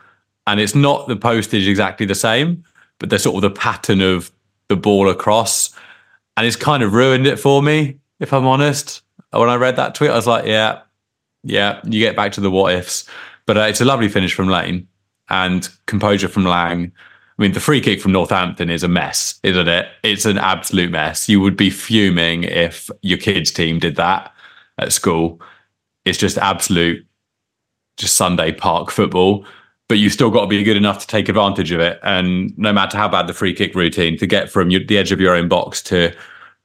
[0.48, 2.64] And it's not the postage exactly the same,
[3.00, 4.32] but they're sort of the pattern of
[4.68, 5.76] the ball across.
[6.38, 9.02] And it's kind of ruined it for me, if I'm honest.
[9.32, 10.82] When I read that tweet, I was like, yeah,
[11.44, 13.08] yeah, you get back to the what ifs.
[13.46, 14.88] But uh, it's a lovely finish from Lane
[15.30, 16.92] and composure from Lang.
[17.38, 19.88] I mean, the free kick from Northampton is a mess, isn't it?
[20.04, 21.28] It's an absolute mess.
[21.28, 24.32] You would be fuming if your kids' team did that
[24.78, 25.42] at school.
[26.06, 27.06] It's just absolute,
[27.98, 29.46] just Sunday park football.
[29.90, 32.00] But you still got to be good enough to take advantage of it.
[32.04, 35.20] And no matter how bad the free kick routine, to get from the edge of
[35.20, 36.16] your own box to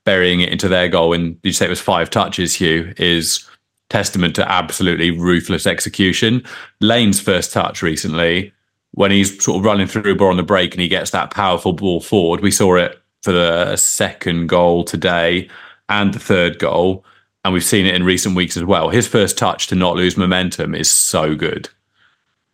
[0.04, 3.46] burying it into their goal, and you say it was five touches, Hugh, is
[3.90, 6.42] testament to absolutely ruthless execution.
[6.80, 8.52] Lane's first touch recently
[8.98, 11.72] when he's sort of running through ball on the break and he gets that powerful
[11.72, 12.40] ball forward.
[12.40, 15.48] We saw it for the second goal today
[15.88, 17.04] and the third goal.
[17.44, 18.88] And we've seen it in recent weeks as well.
[18.88, 21.68] His first touch to not lose momentum is so good.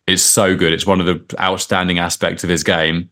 [0.05, 0.71] It's so good.
[0.71, 3.09] It's one of the outstanding aspects of his game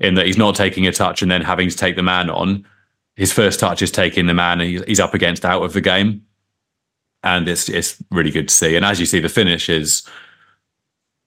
[0.00, 2.66] in that he's not taking a touch and then having to take the man on.
[3.14, 6.26] His first touch is taking the man and he's up against out of the game.
[7.22, 8.74] And it's it's really good to see.
[8.74, 10.02] And as you see, the finish is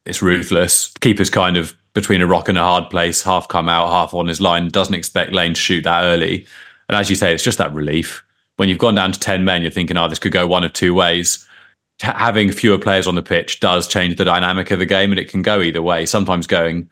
[0.06, 0.92] it's ruthless.
[1.02, 4.28] Keeper's kind of between a rock and a hard place, half come out, half on
[4.28, 6.46] his line, doesn't expect Lane to shoot that early.
[6.88, 8.24] And as you say, it's just that relief.
[8.58, 10.74] When you've gone down to 10 men, you're thinking, oh, this could go one of
[10.74, 11.46] two ways.
[12.00, 15.30] Having fewer players on the pitch does change the dynamic of the game and it
[15.30, 16.06] can go either way.
[16.06, 16.90] Sometimes going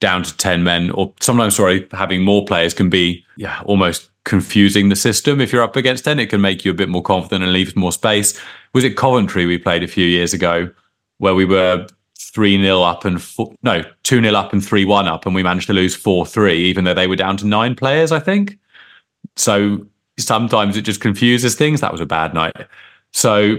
[0.00, 4.88] down to 10 men, or sometimes, sorry, having more players can be yeah, almost confusing
[4.88, 5.40] the system.
[5.40, 7.74] If you're up against 10, it can make you a bit more confident and leave
[7.76, 8.38] more space.
[8.74, 10.70] Was it Coventry we played a few years ago
[11.18, 11.86] where we were
[12.32, 15.42] 3 0 up and four, no, 2 0 up and 3 1 up, and we
[15.42, 18.58] managed to lose 4 3, even though they were down to nine players, I think.
[19.36, 19.86] So
[20.18, 21.80] sometimes it just confuses things.
[21.80, 22.56] That was a bad night.
[23.12, 23.56] So,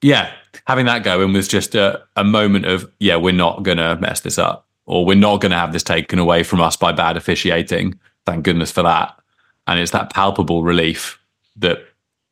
[0.00, 0.32] yeah,
[0.66, 4.38] having that going was just a, a moment of, yeah, we're not to mess this
[4.38, 7.98] up, or we're not to have this taken away from us by bad officiating.
[8.24, 9.18] Thank goodness for that.
[9.66, 11.18] And it's that palpable relief
[11.56, 11.78] that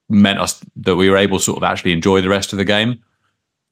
[0.08, 2.64] meant us that we were able to sort of actually enjoy the rest of the
[2.64, 3.02] game,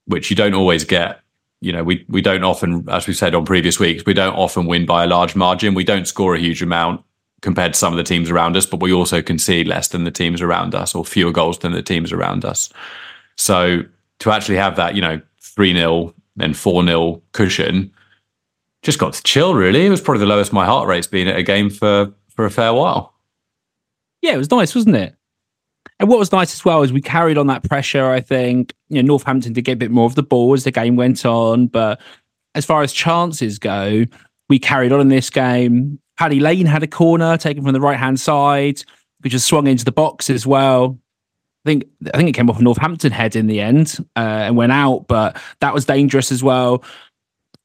[0.07, 1.21] which you don't always get
[1.61, 4.67] you know, we we don't often, as we've said on previous weeks, we don't often
[4.67, 5.75] win by a large margin.
[5.75, 7.05] We don't score a huge amount
[7.43, 10.11] compared to some of the teams around us, but we also concede less than the
[10.11, 12.71] teams around us or fewer goals than the teams around us.
[13.37, 13.83] So
[14.21, 17.91] to actually have that, you know, 3 0, then 4 0 cushion,
[18.83, 19.87] just got to chill, really.
[19.87, 22.51] It was probably the lowest my heart rate's been at a game for, for a
[22.51, 23.15] fair while.
[24.23, 25.15] Yeah, it was nice, wasn't it?
[26.01, 28.11] And what was nice as well is we carried on that pressure.
[28.11, 30.71] I think you know Northampton did get a bit more of the ball as the
[30.71, 32.01] game went on, but
[32.55, 34.07] as far as chances go,
[34.49, 36.01] we carried on in this game.
[36.19, 38.83] Paddy Lane had a corner taken from the right hand side,
[39.21, 40.99] which just swung into the box as well.
[41.65, 41.85] I think
[42.15, 45.07] I think it came off a Northampton head in the end uh, and went out,
[45.07, 46.83] but that was dangerous as well.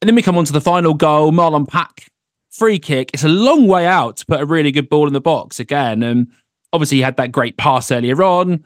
[0.02, 2.08] And then we come on to the final goal, Marlon Pack
[2.50, 3.10] free kick.
[3.12, 6.02] It's a long way out to put a really good ball in the box again,
[6.02, 6.30] and
[6.76, 8.64] obviously he had that great pass earlier on.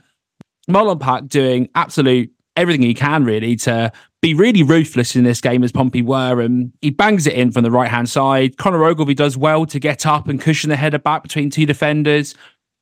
[0.69, 5.65] Marlon Pack doing absolute everything he can really to be really ruthless in this game
[5.65, 6.41] as Pompey were.
[6.41, 8.59] And he bangs it in from the right hand side.
[8.59, 12.35] Connor Ogilvie does well to get up and cushion the header back between two defenders.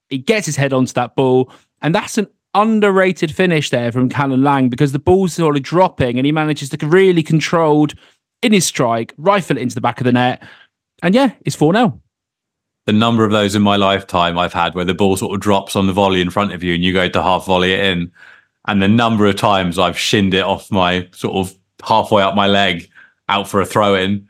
[0.08, 1.52] He gets his head onto that ball.
[1.80, 6.18] And that's an underrated finish there from Callum Lang because the ball's sort of dropping
[6.18, 7.94] and he manages to really controlled
[8.42, 10.42] in his strike, rifle it into the back of the net.
[11.02, 12.00] And yeah, it's 4 0
[12.88, 15.76] the number of those in my lifetime I've had where the ball sort of drops
[15.76, 18.10] on the volley in front of you and you go to half volley it in.
[18.66, 21.54] And the number of times I've shinned it off my sort of
[21.86, 22.90] halfway up my leg
[23.28, 24.26] out for a throw in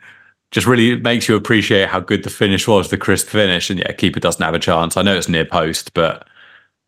[0.50, 3.70] just really makes you appreciate how good the finish was, the crisp finish.
[3.70, 4.96] And yeah, keeper doesn't have a chance.
[4.96, 6.26] I know it's near post, but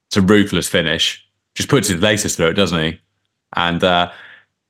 [0.09, 1.25] it's a ruthless finish.
[1.55, 3.01] Just puts his laces through it, doesn't he?
[3.55, 4.11] And uh,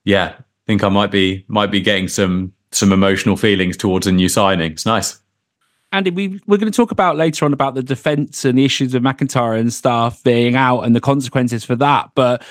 [0.05, 4.13] yeah, I think I might be might be getting some some emotional feelings towards a
[4.13, 4.73] new signing.
[4.73, 5.19] It's nice.
[5.93, 8.95] Andy, we, we're going to talk about later on about the defense and the issues
[8.95, 12.11] of McIntyre and stuff being out and the consequences for that.
[12.15, 12.45] But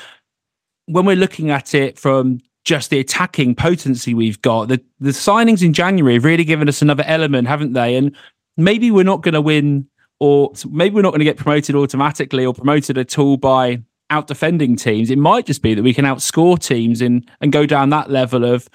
[0.87, 5.63] when we're looking at it from just the attacking potency we've got, the, the signings
[5.63, 7.95] in January have really given us another element, haven't they?
[7.95, 8.13] And
[8.57, 9.87] maybe we're not going to win
[10.19, 14.27] or maybe we're not going to get promoted automatically or promoted at all by out
[14.27, 15.09] defending teams.
[15.09, 18.67] It might just be that we can outscore teams and go down that level of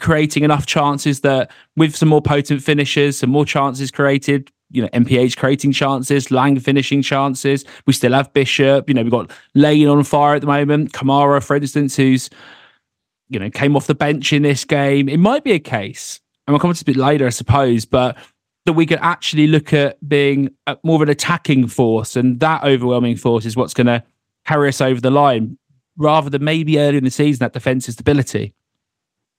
[0.00, 4.88] creating enough chances that with some more potent finishers, some more chances created, you know,
[4.88, 7.64] MPH creating chances, Lang finishing chances.
[7.86, 8.88] We still have Bishop.
[8.88, 10.92] You know, we've got Lane on fire at the moment.
[10.92, 12.30] Kamara, for instance, who's,
[13.28, 15.08] you know, came off the bench in this game.
[15.08, 18.16] It might be a case, and we'll come to a bit later, I suppose, but
[18.66, 20.50] that we could actually look at being
[20.82, 22.16] more of an attacking force.
[22.16, 24.02] And that overwhelming force is what's going to
[24.46, 25.58] carry us over the line
[25.96, 28.54] rather than maybe early in the season that defensive stability.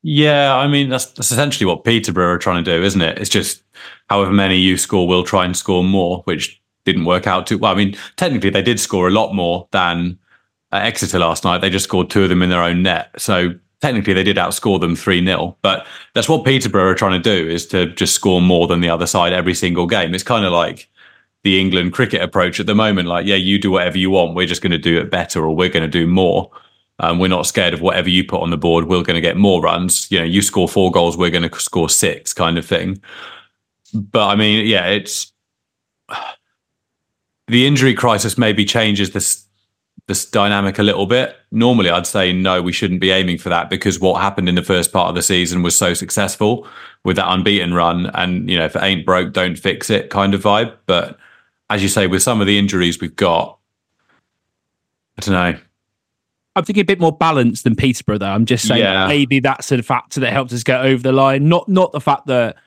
[0.04, 3.20] Yeah, I mean that's that's essentially what Peterborough are trying to do, isn't it?
[3.20, 3.64] It's just
[4.10, 7.72] however many you score, we'll try and score more, which didn't work out too well.
[7.72, 10.18] I mean, technically they did score a lot more than
[10.72, 11.60] uh, Exeter last night.
[11.60, 13.12] They just scored two of them in their own net.
[13.18, 15.58] So technically they did outscore them 3 0.
[15.62, 18.90] But that's what Peterborough are trying to do is to just score more than the
[18.90, 20.14] other side every single game.
[20.16, 20.90] It's kind of like
[21.44, 23.08] the England cricket approach at the moment.
[23.08, 24.36] Like, yeah, you do whatever you want.
[24.36, 26.52] We're just going to do it better or we're going to do more.
[27.02, 28.86] Um, we're not scared of whatever you put on the board.
[28.86, 30.10] We're going to get more runs.
[30.12, 33.02] You know, you score four goals, we're going to score six, kind of thing.
[33.94, 35.34] But I mean, yeah, it's
[37.48, 39.46] the injury crisis maybe changes this
[40.08, 41.38] this dynamic a little bit.
[41.52, 44.64] Normally, I'd say no, we shouldn't be aiming for that because what happened in the
[44.64, 46.68] first part of the season was so successful
[47.04, 50.34] with that unbeaten run, and you know, if it ain't broke, don't fix it kind
[50.34, 50.76] of vibe.
[50.86, 51.18] But
[51.70, 53.58] as you say, with some of the injuries we've got,
[55.18, 55.60] I don't know.
[56.56, 58.26] I'm thinking a bit more balanced than Peterborough, though.
[58.28, 59.08] I'm just saying Yeah.
[59.08, 61.48] maybe that's a factor that helps us get over the line.
[61.48, 62.58] Not not the fact that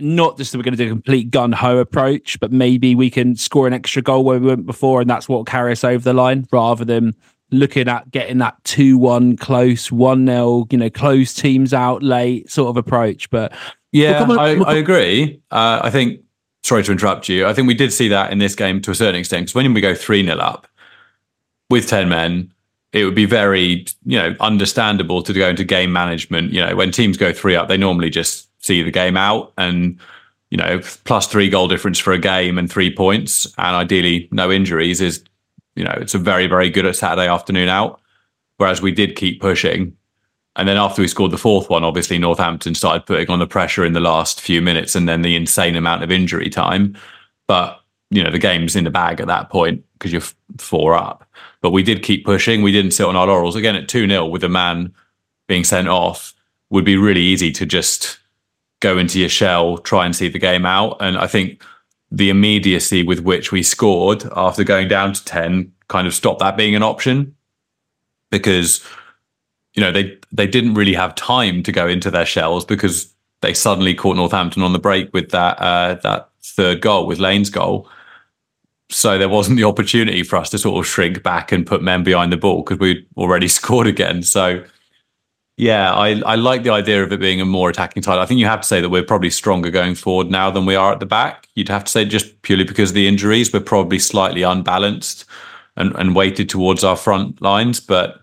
[0.00, 3.08] not just that we're going to do a complete gun ho approach, but maybe we
[3.08, 5.84] can score an extra goal where we went before, and that's what will carry us
[5.84, 7.14] over the line, rather than
[7.52, 12.50] looking at getting that two one close, one 0 you know, close teams out late
[12.50, 13.30] sort of approach.
[13.30, 13.52] But
[13.92, 15.40] Yeah, Well, on- I, I agree.
[15.50, 16.20] Uh, I think,
[16.64, 17.46] sorry to interrupt you.
[17.46, 19.72] I think we did see that in this game to a certain extent because when
[19.74, 20.66] we go 3 0 up
[21.70, 22.50] with 10 men,
[22.92, 26.52] it would be very, you know, understandable to go into game management.
[26.52, 29.98] You know, when teams go three up, they normally just see the game out and,
[30.50, 34.52] you know, plus three goal difference for a game and three points and ideally no
[34.52, 35.24] injuries is,
[35.74, 38.00] you know, it's a very, very good at Saturday afternoon out.
[38.58, 39.96] Whereas we did keep pushing.
[40.54, 43.86] And then after we scored the fourth one, obviously Northampton started putting on the pressure
[43.86, 46.94] in the last few minutes and then the insane amount of injury time.
[47.46, 47.81] But,
[48.12, 50.22] you know, the game's in the bag at that point because you're
[50.58, 51.26] four up.
[51.62, 52.62] But we did keep pushing.
[52.62, 53.56] We didn't sit on our laurels.
[53.56, 54.92] Again, at 2 0 with a man
[55.48, 56.34] being sent off
[56.70, 58.18] would be really easy to just
[58.80, 60.96] go into your shell, try and see the game out.
[61.00, 61.62] And I think
[62.10, 66.56] the immediacy with which we scored after going down to 10 kind of stopped that
[66.56, 67.34] being an option
[68.30, 68.84] because
[69.74, 73.54] you know they they didn't really have time to go into their shells because they
[73.54, 77.88] suddenly caught Northampton on the break with that uh, that third goal with Lane's goal.
[78.92, 82.04] So there wasn't the opportunity for us to sort of shrink back and put men
[82.04, 84.22] behind the ball because we'd already scored again.
[84.22, 84.64] So
[85.56, 88.22] yeah, I I like the idea of it being a more attacking title.
[88.22, 90.74] I think you have to say that we're probably stronger going forward now than we
[90.74, 91.48] are at the back.
[91.54, 95.24] You'd have to say just purely because of the injuries, we're probably slightly unbalanced
[95.76, 97.80] and, and weighted towards our front lines.
[97.80, 98.22] But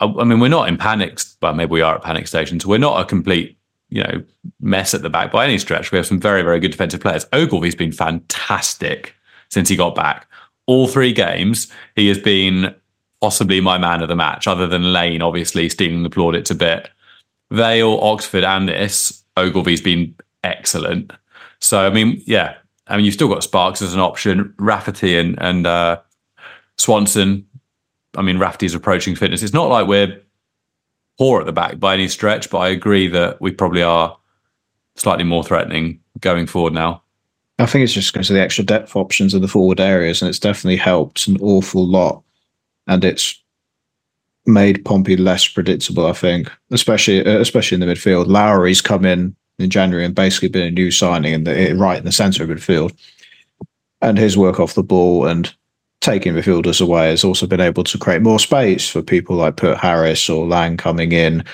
[0.00, 1.20] I, I mean, we're not in panic.
[1.40, 2.66] Well, maybe we are at panic stations.
[2.66, 3.56] We're not a complete,
[3.88, 4.22] you know,
[4.60, 5.92] mess at the back by any stretch.
[5.92, 7.26] We have some very, very good defensive players.
[7.32, 9.14] Ogilvie's been fantastic
[9.50, 10.26] since he got back.
[10.66, 12.74] All three games, he has been
[13.20, 16.90] possibly my man of the match, other than Lane, obviously stealing the plaudits a bit.
[17.50, 21.12] Vale, Oxford, and this, Ogilvie's been excellent.
[21.60, 22.56] So, I mean, yeah,
[22.86, 26.00] I mean, you've still got Sparkes as an option, Rafferty and, and uh,
[26.76, 27.46] Swanson.
[28.16, 29.42] I mean, Rafferty's approaching fitness.
[29.42, 30.20] It's not like we're
[31.18, 34.16] poor at the back by any stretch, but I agree that we probably are
[34.96, 37.02] slightly more threatening going forward now.
[37.58, 40.28] I think it's just because of the extra depth options in the forward areas, and
[40.28, 42.22] it's definitely helped an awful lot.
[42.86, 43.42] And it's
[44.46, 48.28] made Pompey less predictable, I think, especially uh, especially in the midfield.
[48.28, 52.04] Lowery's come in in January and basically been a new signing in the right in
[52.04, 52.96] the centre of midfield,
[54.00, 55.54] and his work off the ball and
[56.00, 59.78] taking midfielders away has also been able to create more space for people like Pert
[59.78, 61.44] Harris or Lang coming in.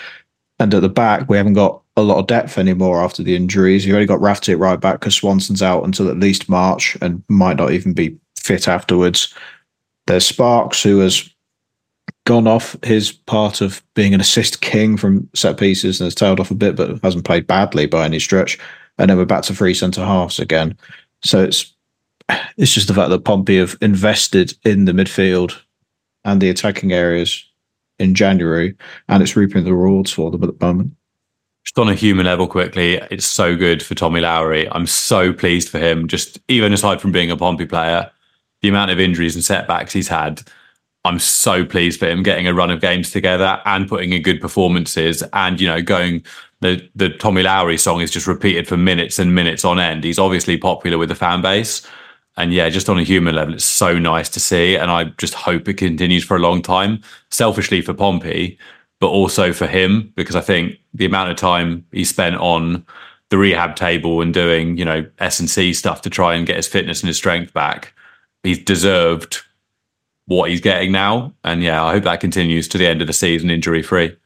[0.59, 3.87] And at the back, we haven't got a lot of depth anymore after the injuries.
[3.87, 7.22] You've only got Rafferty at right back because Swanson's out until at least March and
[7.28, 9.33] might not even be fit afterwards.
[10.07, 11.28] There's Sparkes, who has
[12.24, 16.40] gone off his part of being an assist king from set pieces and has tailed
[16.40, 18.59] off a bit, but hasn't played badly by any stretch.
[18.98, 20.76] And then we're back to three centre halves again.
[21.22, 21.72] So it's
[22.57, 25.61] it's just the fact that Pompey have invested in the midfield
[26.24, 27.44] and the attacking areas
[27.98, 28.74] in January,
[29.09, 30.92] and it's reaping the rewards for them at the moment.
[31.64, 34.70] Just on a human level, quickly, it's so good for Tommy Lowery.
[34.70, 36.07] I'm so pleased for him.
[36.09, 38.11] Just even aside from being a Pompey player,
[38.61, 40.42] the amount of injuries and setbacks he's had,
[41.05, 44.40] I'm so pleased for him getting a run of games together and putting in good
[44.40, 45.22] performances.
[45.33, 46.24] And you know, going
[46.61, 50.05] the the Tommy Lowery song is just repeated for minutes and minutes on end.
[50.05, 51.86] He's obviously popular with the fan base.
[52.36, 54.76] And yeah, just on a human level, it's so nice to see.
[54.76, 58.59] And I just hope it continues for a long time, selfishly for Pompey,
[59.05, 62.86] but also for him, because I think the amount of time he spent on
[63.28, 66.57] the rehab table and doing, you know, S and C stuff to try and get
[66.57, 67.92] his fitness and his strength back,
[68.44, 69.42] he's deserved
[70.24, 71.34] what he's getting now.
[71.44, 74.16] And yeah, I hope that continues to the end of the season injury free.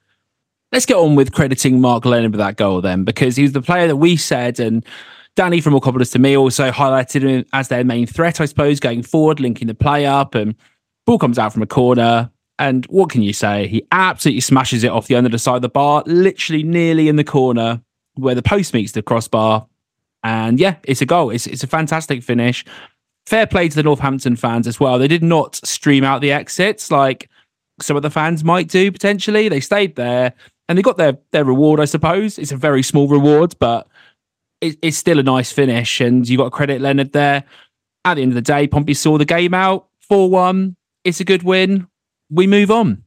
[0.70, 3.60] let's get on with crediting Marc Leonard with that goal then, because he was the
[3.60, 4.86] player that we said and
[5.34, 9.02] Danny from Alcopolis to me also highlighted him as their main threat, I suppose, going
[9.02, 10.54] forward, linking the play up and
[11.04, 12.30] ball comes out from a corner.
[12.58, 13.68] And what can you say?
[13.68, 17.16] He absolutely smashes it off the under the side of the bar, literally nearly in
[17.16, 17.80] the corner
[18.14, 19.66] where the post meets the crossbar.
[20.24, 21.30] And yeah, it's a goal.
[21.30, 22.64] It's it's a fantastic finish.
[23.26, 24.98] Fair play to the Northampton fans as well.
[24.98, 27.28] They did not stream out the exits like
[27.80, 29.48] some of the fans might do potentially.
[29.48, 30.32] They stayed there
[30.68, 32.38] and they got their their reward, I suppose.
[32.38, 33.86] It's a very small reward, but
[34.60, 36.00] it, it's still a nice finish.
[36.00, 37.44] And you got credit Leonard there.
[38.04, 40.76] At the end of the day, Pompey saw the game out 4 1.
[41.04, 41.86] It's a good win.
[42.30, 43.04] We move on.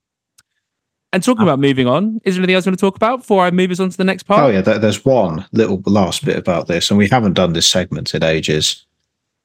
[1.13, 1.43] And talking ah.
[1.43, 3.71] about moving on, is there anything else you want to talk about before I move
[3.71, 4.43] us on to the next part?
[4.43, 8.13] Oh yeah, there's one little last bit about this, and we haven't done this segment
[8.13, 8.85] in ages.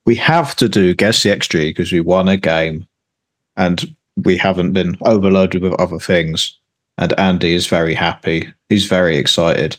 [0.04, 2.86] We have to do guess the XG because we won a game,
[3.56, 6.58] and we haven't been overloaded with other things.
[6.98, 8.52] And Andy is very happy.
[8.70, 9.76] He's very excited.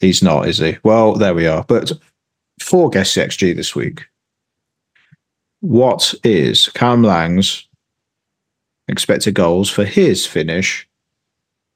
[0.00, 0.78] He's not, is he?
[0.82, 1.64] Well, there we are.
[1.64, 1.92] But
[2.60, 4.06] for guess the XG this week,
[5.60, 7.66] what is Cam Lang's
[8.88, 10.88] expected goals for his finish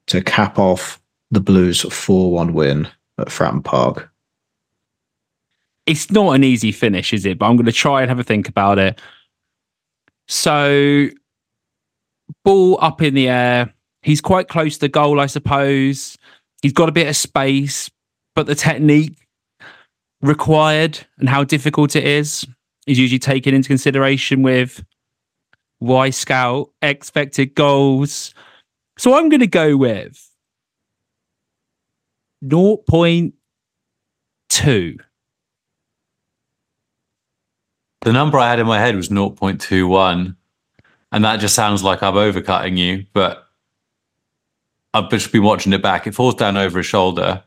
[0.09, 1.01] to cap off
[1.31, 2.89] the Blues 4 1 win
[3.19, 4.11] at Fratton Park.
[5.87, 7.39] it's not an easy finish, is it?
[7.39, 9.01] But I'm going to try and have a think about it.
[10.29, 11.09] So,
[12.45, 13.73] ball up in the air.
[14.03, 16.17] He's quite close to the goal, I suppose.
[16.63, 17.91] He's got a bit of space,
[18.35, 19.17] but the technique
[20.21, 22.47] required and how difficult it is
[22.87, 24.85] is usually taken into consideration with
[25.83, 28.35] Wyscout expected goals.
[28.99, 30.29] So I'm going to go with
[32.45, 34.99] 0.2.
[38.01, 40.37] The number I had in my head was 0.21.
[41.11, 43.49] And that just sounds like I'm overcutting you, but
[44.93, 46.07] I've just been watching it back.
[46.07, 47.43] It falls down over his shoulder.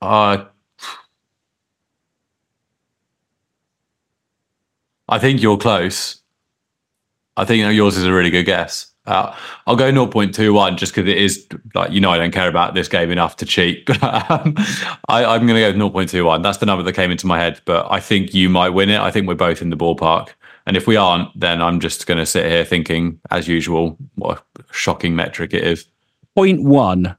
[0.00, 0.44] Uh,
[5.08, 6.20] I think you're close.
[7.36, 8.92] I think you know, yours is a really good guess.
[9.06, 9.34] Uh,
[9.66, 12.88] I'll go 0.21 just because it is like you know I don't care about this
[12.88, 13.88] game enough to cheat.
[14.02, 14.54] um,
[15.08, 16.42] I, I'm going to go with 0.21.
[16.42, 19.00] That's the number that came into my head, but I think you might win it.
[19.00, 20.30] I think we're both in the ballpark,
[20.66, 24.42] and if we aren't, then I'm just going to sit here thinking, as usual, what
[24.58, 25.86] a shocking metric it is.
[26.34, 27.16] Point one.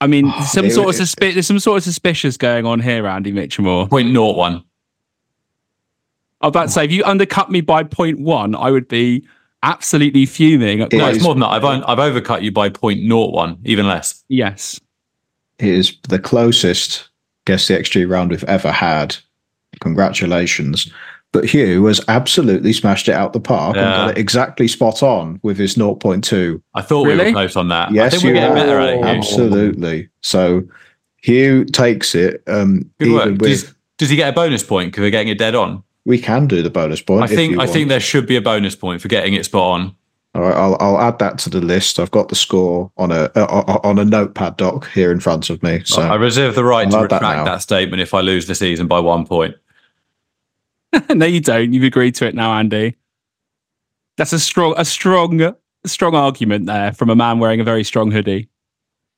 [0.00, 3.06] I mean, some sort of it- suspi- there's some sort of suspicious going on here,
[3.06, 3.86] Andy Mitchell.
[3.86, 4.64] Point naught one.
[6.40, 9.26] I was about to say, if you undercut me by point one, I would be
[9.62, 10.78] absolutely fuming.
[10.80, 11.48] No, It it's more than that.
[11.48, 14.22] I've I've overcut you by point naught one, even less.
[14.28, 14.80] yes.
[15.58, 17.08] It is the closest
[17.44, 19.16] guess the XG round we've ever had.
[19.80, 20.90] Congratulations.
[21.32, 25.38] But Hugh has absolutely smashed it out the park and got it exactly spot on
[25.44, 26.60] with his 0.2.
[26.74, 27.90] I thought we were close on that.
[27.90, 28.66] I Yes, think we're you getting have.
[28.66, 28.96] better at it.
[28.96, 29.04] Hugh.
[29.04, 30.08] Absolutely.
[30.22, 30.62] So
[31.22, 32.42] Hugh takes it.
[32.48, 33.26] Um, Good work.
[33.26, 35.84] with, Does, does he get a bonus point because we're getting it dead on?
[36.04, 37.22] We can do the bonus point.
[37.22, 37.72] I if think you I want.
[37.72, 39.96] think there should be a bonus point for getting it spot on.
[40.34, 41.98] All right, I'll I'll add that to the list.
[41.98, 45.62] I've got the score on a uh, on a notepad doc here in front of
[45.62, 45.82] me.
[45.84, 48.46] So I reserve the right I'll to add that retract that, statement if I lose
[48.46, 49.56] the season by one point.
[51.10, 51.72] no, you don't.
[51.72, 52.96] You've agreed to it now, Andy.
[54.16, 55.54] That's a strong, a strong,
[55.86, 58.48] strong argument there from a man wearing a very strong hoodie.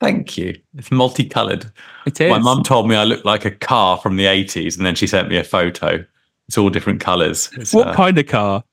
[0.01, 0.59] Thank you.
[0.77, 1.71] It's multicolored.
[2.07, 2.31] It is.
[2.31, 5.07] My mum told me I looked like a car from the 80s, and then she
[5.07, 6.05] sent me a photo.
[6.49, 7.51] It's all different colors.
[7.57, 8.65] It's, What uh, kind of car?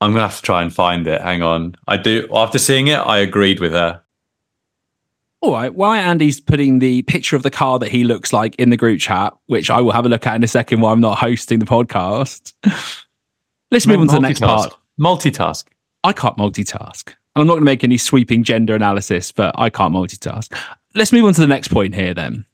[0.00, 1.20] I'm gonna have to try and find it.
[1.20, 1.76] Hang on.
[1.88, 2.28] I do.
[2.32, 4.02] After seeing it, I agreed with her.
[5.40, 5.74] All right.
[5.74, 9.00] While Andy's putting the picture of the car that he looks like in the group
[9.00, 11.58] chat, which I will have a look at in a second while I'm not hosting
[11.58, 12.52] the podcast,
[13.70, 14.74] let's move on to the next part.
[14.98, 15.64] Multitask.
[16.02, 17.08] I can't multitask.
[17.08, 20.56] And I'm not going to make any sweeping gender analysis, but I can't multitask.
[20.94, 22.46] Let's move on to the next point here then.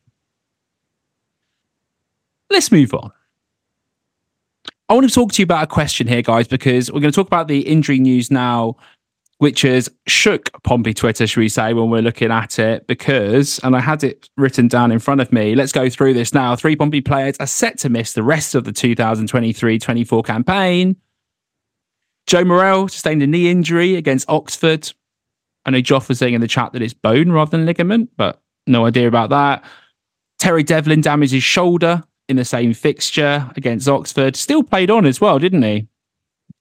[2.48, 3.12] Let's move on.
[4.90, 7.16] I want to talk to you about a question here, guys, because we're going to
[7.16, 8.76] talk about the injury news now,
[9.38, 12.88] which has shook Pompey Twitter, should we say, when we're looking at it.
[12.88, 16.34] Because, and I had it written down in front of me, let's go through this
[16.34, 16.56] now.
[16.56, 20.96] Three Pompey players are set to miss the rest of the 2023 24 campaign.
[22.26, 24.92] Joe Morrell sustained a knee injury against Oxford.
[25.66, 28.42] I know Joff was saying in the chat that it's bone rather than ligament, but
[28.66, 29.62] no idea about that.
[30.40, 34.36] Terry Devlin damaged his shoulder in the same fixture against Oxford.
[34.36, 35.86] Still played on as well, didn't he?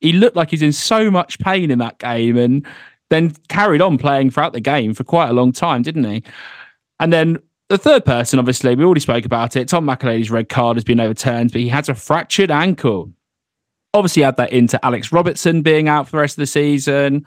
[0.01, 2.65] He looked like he's in so much pain in that game and
[3.09, 6.23] then carried on playing throughout the game for quite a long time, didn't he?
[6.99, 7.39] And then
[7.69, 9.67] the third person, obviously, we already spoke about it.
[9.67, 13.11] Tom McAlady's red card has been overturned, but he has a fractured ankle
[13.93, 17.25] obviously add that into Alex Robertson being out for the rest of the season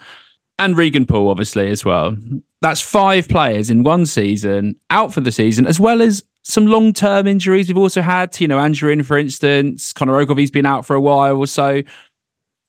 [0.58, 2.16] and Regan Poole, obviously, as well.
[2.60, 6.92] That's five players in one season out for the season, as well as some long
[6.92, 8.32] term injuries we've also had.
[8.32, 11.82] Tino Anjorin, for instance, Connor Ogilvie's been out for a while or so.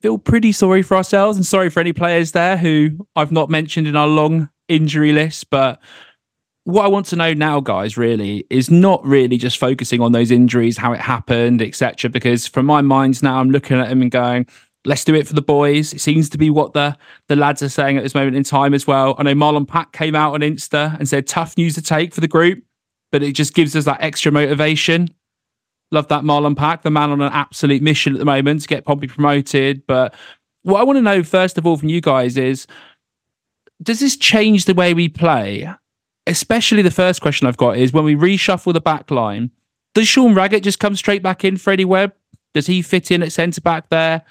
[0.02, 3.88] feel pretty sorry for ourselves and sorry for any players there who I've not mentioned
[3.88, 5.50] in our long injury list.
[5.50, 5.80] But
[6.66, 10.32] what I want to know now, guys, really is not really just focusing on those
[10.32, 12.10] injuries, how it happened, etc.
[12.10, 14.48] Because from my mind now, I'm looking at them and going,
[14.86, 15.94] let's do it for the boys.
[15.94, 16.96] It seems to be what the
[17.28, 19.16] the lads are saying at this moment in time as well.
[19.18, 22.22] I know Marlon Pack came out on Insta and said tough news to take for
[22.22, 22.64] the group,
[23.14, 25.08] but it just gives us that extra motivation.
[25.92, 28.86] Love that Marlon Pack, the man on an absolute mission at the moment to get
[28.86, 29.86] Pompey promoted.
[29.86, 30.16] But
[30.64, 32.66] what I want to know first of all from you guys is
[33.84, 35.70] does this change the way we play?
[36.26, 39.52] Especially the first question I've got is when we reshuffle the back line,
[39.94, 42.14] does Sean Raggett just come straight back in, Freddie Webb?
[42.56, 44.24] Does he fit in at centre back there?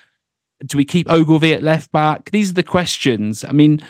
[0.66, 2.33] Do we keep Ogilvie at left back?
[2.33, 3.45] These are the questions.
[3.45, 3.80] I mean,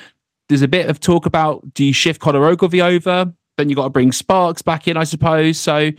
[0.51, 3.33] there's a bit of talk about do you shift Connor Ogilvie over?
[3.57, 5.59] Then you've got to bring Sparkes back in, I suppose.
[5.59, 5.91] So,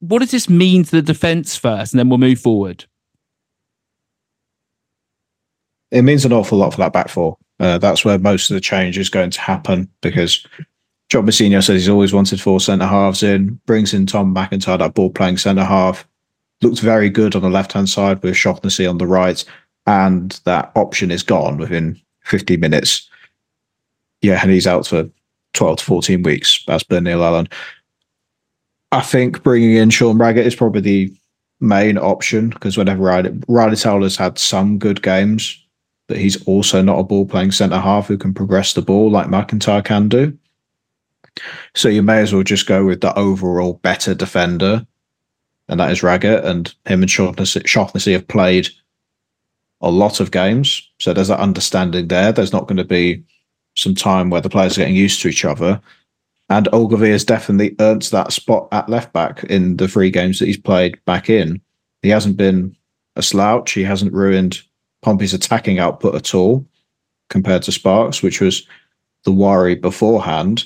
[0.00, 2.84] what does this mean to the defence first, and then we'll move forward?
[5.90, 7.38] It means an awful lot for that back four.
[7.60, 10.46] Uh, that's where most of the change is going to happen because
[11.08, 14.94] John Mousinho says he's always wanted four centre halves in, brings in Tom McIntyre, that
[14.94, 16.06] ball playing centre half,
[16.62, 19.44] looked very good on the left hand side with Shaughnessy on the right,
[19.86, 23.08] and that option is gone within 50 minutes.
[24.20, 25.08] Yeah, and he's out for
[25.58, 27.48] 12 to 14 weeks, as per Neil Allen.
[28.92, 31.14] I think bringing in Sean Raggett is probably the
[31.60, 35.62] main option because whenever Ryley, Ryley Towler's had some good games,
[36.06, 39.26] but he's also not a ball playing centre half who can progress the ball like
[39.26, 40.36] McIntyre can do.
[41.74, 44.86] So you may as well just go with the overall better defender,
[45.68, 46.44] and that is Raggett.
[46.44, 48.68] And him and Shaughnessy have played
[49.80, 50.88] a lot of games.
[50.98, 52.32] So there's that understanding there.
[52.32, 53.22] There's not going to be
[53.78, 55.80] some time where the players are getting used to each other.
[56.50, 60.46] And Ogilvie has definitely earned that spot at left back in the three games that
[60.46, 61.60] he's played back in.
[62.02, 62.76] He hasn't been
[63.16, 63.72] a slouch.
[63.72, 64.60] He hasn't ruined
[65.02, 66.66] Pompey's attacking output at all
[67.28, 68.66] compared to Sparkes, which was
[69.24, 70.64] the worry beforehand.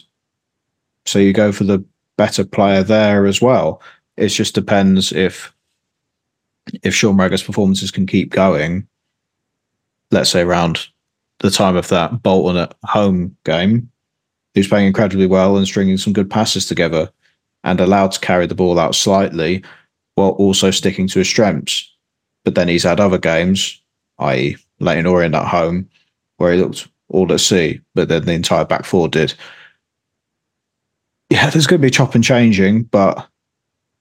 [1.04, 1.84] So you go for the
[2.16, 3.82] better player there as well.
[4.16, 5.52] It just depends if
[6.82, 8.86] if Sean Raggett's performances can keep going.
[10.12, 10.86] Let's say around
[11.43, 13.90] the time of that Bolton at home game,
[14.55, 17.11] who's playing incredibly well and stringing some good passes together
[17.64, 19.62] and allowed to carry the ball out slightly
[20.14, 21.93] while also sticking to his strengths.
[22.45, 23.80] But then he's had other games,
[24.18, 25.88] i.e., Leyton Orient at home,
[26.36, 29.34] where he looked all at sea, but then the entire back four did.
[31.30, 33.28] Yeah, there's going to be chop and changing, but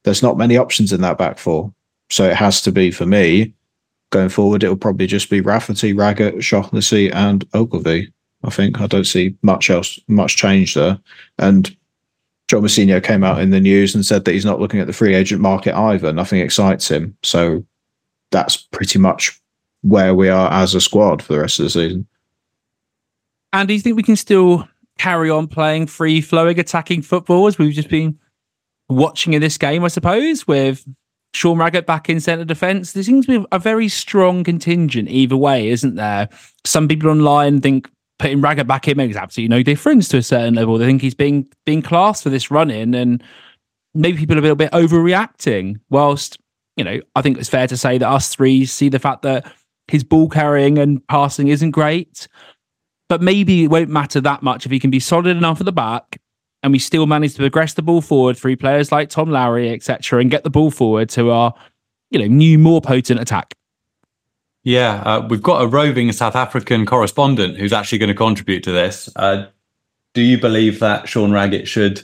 [0.04, 1.74] there's not many options in that back four.
[2.10, 3.54] So it has to be for me
[4.12, 4.64] going forward.
[4.64, 8.14] It'll probably just be Rafferty, Raggett, Shaughnessy, and Ogilvie.
[8.44, 11.00] I think I don't see much else, much change there.
[11.40, 11.76] And
[12.48, 14.94] John Mousinho came out in the news and said that he's not looking at the
[14.94, 16.12] free agent market either.
[16.12, 17.16] Nothing excites him.
[17.24, 17.66] So
[18.32, 19.40] that's pretty much
[19.82, 22.08] where we are as a squad for the rest of the season.
[23.54, 27.58] And do you think we can still carry on playing free flowing attacking football as
[27.58, 28.18] we've just been
[28.90, 30.86] watching in this game, I suppose, with
[31.34, 32.92] Sean Raggett back in centre defence?
[32.92, 36.30] There seems to be a very strong contingent either way, isn't there?
[36.66, 40.54] Some people online think putting Raggett back in makes absolutely no difference to a certain
[40.54, 40.78] level.
[40.78, 43.24] They think he's being being classed for this run in, and
[43.94, 45.80] maybe people are a little bit overreacting.
[45.90, 46.38] Whilst
[46.78, 49.52] you know, I think it's fair to say that us three see the fact that
[49.88, 52.28] his ball carrying and passing isn't great,
[53.10, 55.72] but maybe it won't matter that much if he can be solid enough at the
[55.72, 56.21] back.
[56.64, 60.20] And we still manage to progress the ball forward through players like Tom Lowery, etc.,
[60.20, 61.54] and get the ball forward to our,
[62.12, 63.56] you know, new, more potent attack.
[64.64, 68.72] Yeah, uh, we've got a roving South African correspondent who's actually going to contribute to
[68.72, 69.10] this.
[69.16, 69.48] Uh,
[70.14, 72.04] do you believe that Sean Raggett should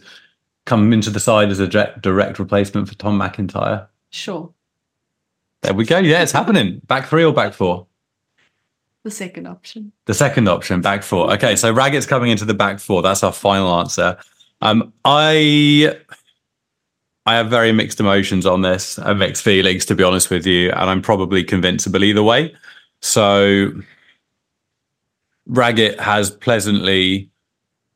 [0.65, 3.87] come into the side as a direct replacement for Tom McIntyre?
[4.09, 4.51] Sure.
[5.61, 5.99] There we go.
[5.99, 6.81] Yeah, it's happening.
[6.87, 7.87] Back three or back four?
[9.03, 9.91] The second option.
[10.05, 11.31] The second option, back four.
[11.33, 13.01] Okay, so Raggett's coming into the back four.
[13.01, 14.17] That's our final answer.
[14.61, 15.95] Um, I
[17.25, 20.71] I have very mixed emotions on this, and mixed feelings, to be honest with you,
[20.71, 22.55] and I'm probably convincible either way.
[23.01, 23.71] So,
[25.45, 27.29] Raggett has pleasantly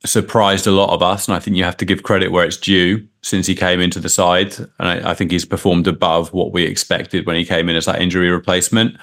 [0.05, 2.57] surprised a lot of us, and I think you have to give credit where it's
[2.57, 6.51] due since he came into the side, and I, I think he's performed above what
[6.51, 8.97] we expected when he came in as that injury replacement.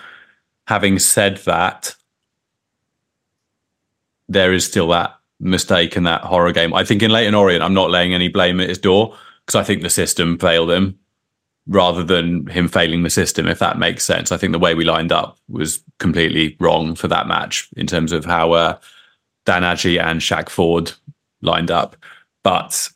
[0.67, 1.95] Having said that,
[4.29, 6.75] there is still that mistake in that horror game.
[6.75, 9.17] I think in Leyton Orient, I'm not laying any blame at his door
[9.47, 10.99] because I think the system failed him
[11.69, 14.33] rather than him failing the system, if that makes sense.
[14.33, 18.11] I think the way we lined up was completely wrong for that match in terms
[18.11, 18.79] of how uh,
[19.45, 20.93] Dan Agyei and Shaq Ford
[21.43, 21.95] lined up.
[22.43, 22.89] But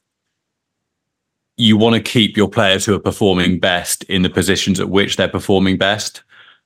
[1.58, 5.16] you want to keep your players who are performing best in the positions at which
[5.16, 6.22] they're performing best.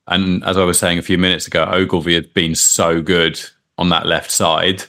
[0.06, 3.40] And as I was saying a few minutes ago, Ogilvie had been so good
[3.78, 4.84] on that left side.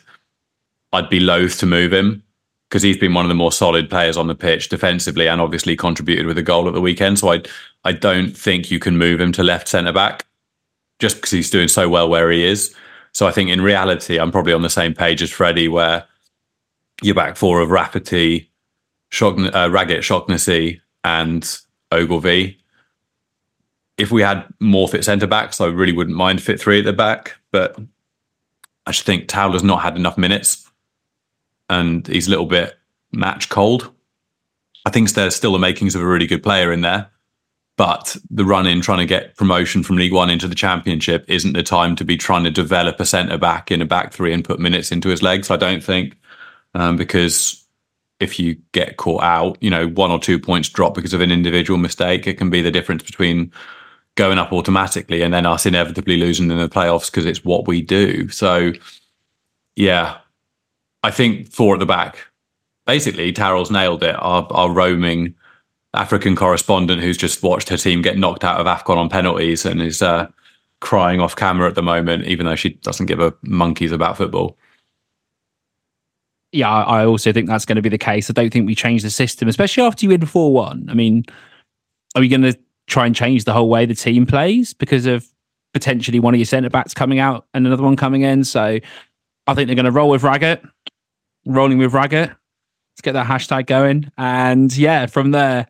[0.93, 2.23] I'd be loath to move him
[2.69, 5.75] because he's been one of the more solid players on the pitch defensively and obviously
[5.75, 7.19] contributed with a goal at the weekend.
[7.19, 7.41] So I
[7.83, 10.25] I don't think you can move him to left centre back
[10.99, 12.75] just because he's doing so well where he is.
[13.13, 16.05] So I think in reality, I'm probably on the same page as Freddie, where
[17.01, 18.51] your back four of Rafferty,
[19.09, 21.57] Shog- uh, Raggett, Shaughnessy, and
[21.91, 22.59] Ogilvie.
[23.97, 26.93] If we had more fit centre backs, I really wouldn't mind fit three at the
[26.93, 27.35] back.
[27.51, 27.79] But
[28.85, 30.66] I just think Towler's not had enough minutes
[31.69, 32.77] and he's a little bit
[33.11, 33.91] match cold.
[34.85, 37.09] I think there's still the makings of a really good player in there.
[37.77, 41.53] But the run in trying to get promotion from League One into the Championship isn't
[41.53, 44.43] the time to be trying to develop a centre back in a back three and
[44.43, 45.51] put minutes into his legs.
[45.51, 46.17] I don't think,
[46.73, 47.63] um, because
[48.19, 51.31] if you get caught out, you know, one or two points drop because of an
[51.31, 53.51] individual mistake, it can be the difference between
[54.15, 57.83] going up automatically and then us inevitably losing in the playoffs because it's what we
[57.83, 58.27] do.
[58.29, 58.73] So,
[59.75, 60.17] yeah,
[61.03, 62.27] I think four at the back.
[62.85, 64.15] Basically, Tarrell's nailed it.
[64.17, 65.35] Our, our roaming
[65.93, 69.81] African correspondent who's just watched her team get knocked out of AFCON on penalties and
[69.81, 70.27] is uh,
[70.79, 74.57] crying off camera at the moment, even though she doesn't give a monkeys about football.
[76.51, 78.29] Yeah, I also think that's going to be the case.
[78.29, 80.87] I don't think we change the system, especially after you win 4 1.
[80.89, 81.25] I mean,
[82.15, 85.27] are we going to try and change the whole way the team plays because of
[85.73, 88.45] potentially one of your centre backs coming out and another one coming in?
[88.45, 88.79] So
[89.47, 90.63] I think they're going to roll with Raggett,
[91.47, 92.29] rolling with Raggett.
[92.29, 94.11] Let's get that hashtag going.
[94.17, 95.67] And yeah, from there,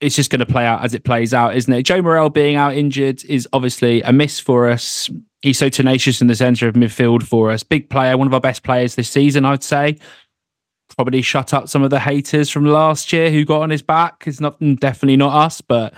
[0.00, 1.82] it's just going to play out as it plays out, isn't it?
[1.82, 5.10] Joe Morrell being out injured is obviously a miss for us.
[5.42, 7.62] He's so tenacious in the centre of midfield for us.
[7.62, 9.98] Big player, one of our best players this season, I'd say.
[10.96, 14.24] Probably shut up some of the haters from last year who got on his back.
[14.26, 15.92] It's not definitely not us, but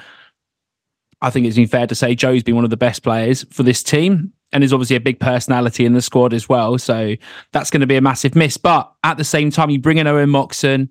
[1.20, 3.62] I think it's been fair to say Joe's been one of the best players for
[3.62, 6.78] this team and is obviously a big personality in the squad as well.
[6.78, 7.14] So
[7.52, 8.56] that's going to be a massive miss.
[8.56, 10.90] But at the same time, you bring in Owen Moxon.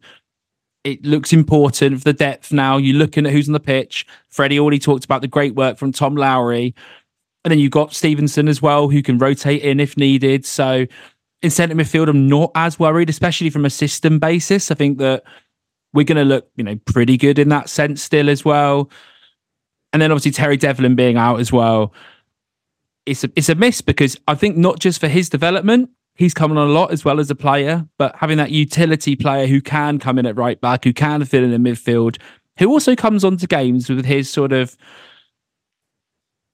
[0.83, 2.77] It looks important for the depth now.
[2.77, 4.05] You're looking at who's on the pitch.
[4.29, 6.75] Freddie already talked about the great work from Tom Lowery.
[7.43, 10.45] And then you've got Stevenson as well, who can rotate in if needed.
[10.45, 10.85] So
[11.41, 14.69] in centre midfield, I'm not as worried, especially from a system basis.
[14.69, 15.23] I think that
[15.91, 18.91] we're going to look, you know, pretty good in that sense still as well.
[19.91, 21.95] And then obviously Terry Devlin being out as well
[23.05, 26.57] it's a, it's a miss because I think not just for his development, he's coming
[26.57, 29.99] on a lot as well as a player, but having that utility player who can
[29.99, 32.17] come in at right back, who can fill in the midfield,
[32.57, 34.77] who also comes onto games with his sort of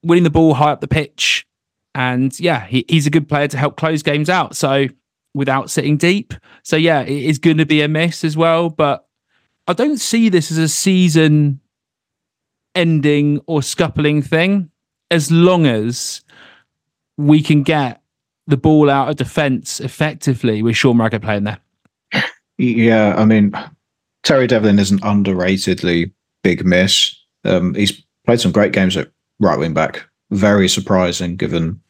[0.03, 1.45] winning the ball high up the pitch.
[1.93, 4.55] And yeah, he, he's a good player to help close games out.
[4.55, 4.87] So
[5.33, 6.33] without sitting deep.
[6.63, 8.69] So yeah, it is going to be a miss as well.
[8.69, 9.05] But
[9.67, 11.59] I don't see this as a season
[12.73, 14.71] ending or scuppling thing
[15.09, 16.21] as long as
[17.27, 18.01] we can get
[18.47, 21.59] the ball out of defence effectively with Sean Raggett playing there.
[22.57, 23.53] Yeah, I mean,
[24.23, 26.11] Terry Devlin is an underratedly
[26.43, 27.15] big miss.
[27.43, 29.09] Um, he's played some great games at
[29.39, 30.03] right wing back.
[30.29, 31.81] Very surprising given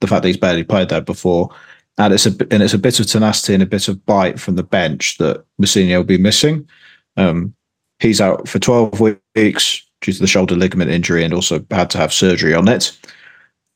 [0.00, 1.50] the fact that he's barely played there before.
[1.98, 4.54] And it's a and it's a bit of tenacity and a bit of bite from
[4.54, 6.68] the bench that Mousinho will be missing.
[7.16, 7.54] Um,
[7.98, 9.00] he's out for 12
[9.34, 12.96] weeks due to the shoulder ligament injury and also had to have surgery on it.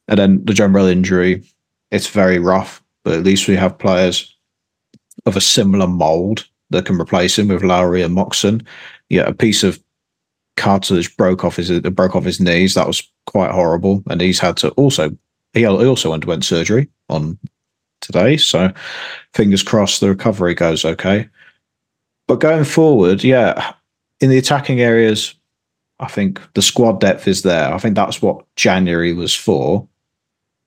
[0.09, 1.43] And then the general injury,
[1.91, 4.35] it's very rough, but at least we have players
[5.27, 8.67] of a similar mold that can replace him with Lowery and Moxon.
[9.09, 9.81] Yeah, a piece of
[10.57, 12.75] cartilage broke off his broke off his knees.
[12.75, 15.17] That was quite horrible, and he's had to also
[15.53, 17.39] he also underwent surgery on
[18.01, 18.37] today.
[18.37, 18.73] So
[19.35, 21.29] fingers crossed the recovery goes okay.
[22.27, 23.75] But going forward, yeah,
[24.21, 25.35] in the attacking areas,
[26.01, 27.73] I think the squad depth is there.
[27.73, 29.87] I think that's what January was for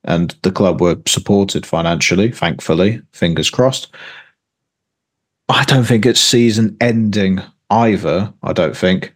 [0.07, 3.89] and the club were supported financially, thankfully, fingers crossed.
[5.49, 8.33] I don't think it's season ending either.
[8.41, 9.13] I don't think,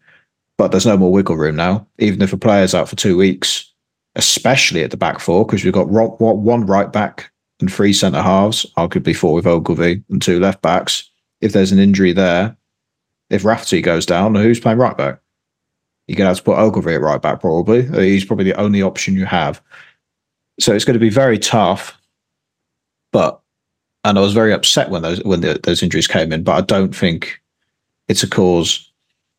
[0.57, 1.87] but there's no more wiggle room now.
[1.97, 3.71] Even if a player's out for two weeks,
[4.15, 7.31] especially at the back four, because we've got one right back
[7.61, 11.09] and three centre halves, arguably four with Ogilvie and two left backs.
[11.39, 12.55] If there's an injury there,
[13.29, 15.19] if Rafferty goes down, who's playing right back?
[16.07, 17.87] You're going to have to put Ogilvie at right back, probably.
[17.87, 19.61] Uh, he's probably the only option you have.
[20.62, 21.97] So it's going to be very tough.
[23.12, 23.41] But
[24.03, 26.43] and I was very upset when those when the, those injuries came in.
[26.43, 27.41] But I don't think
[28.07, 28.91] it's a cause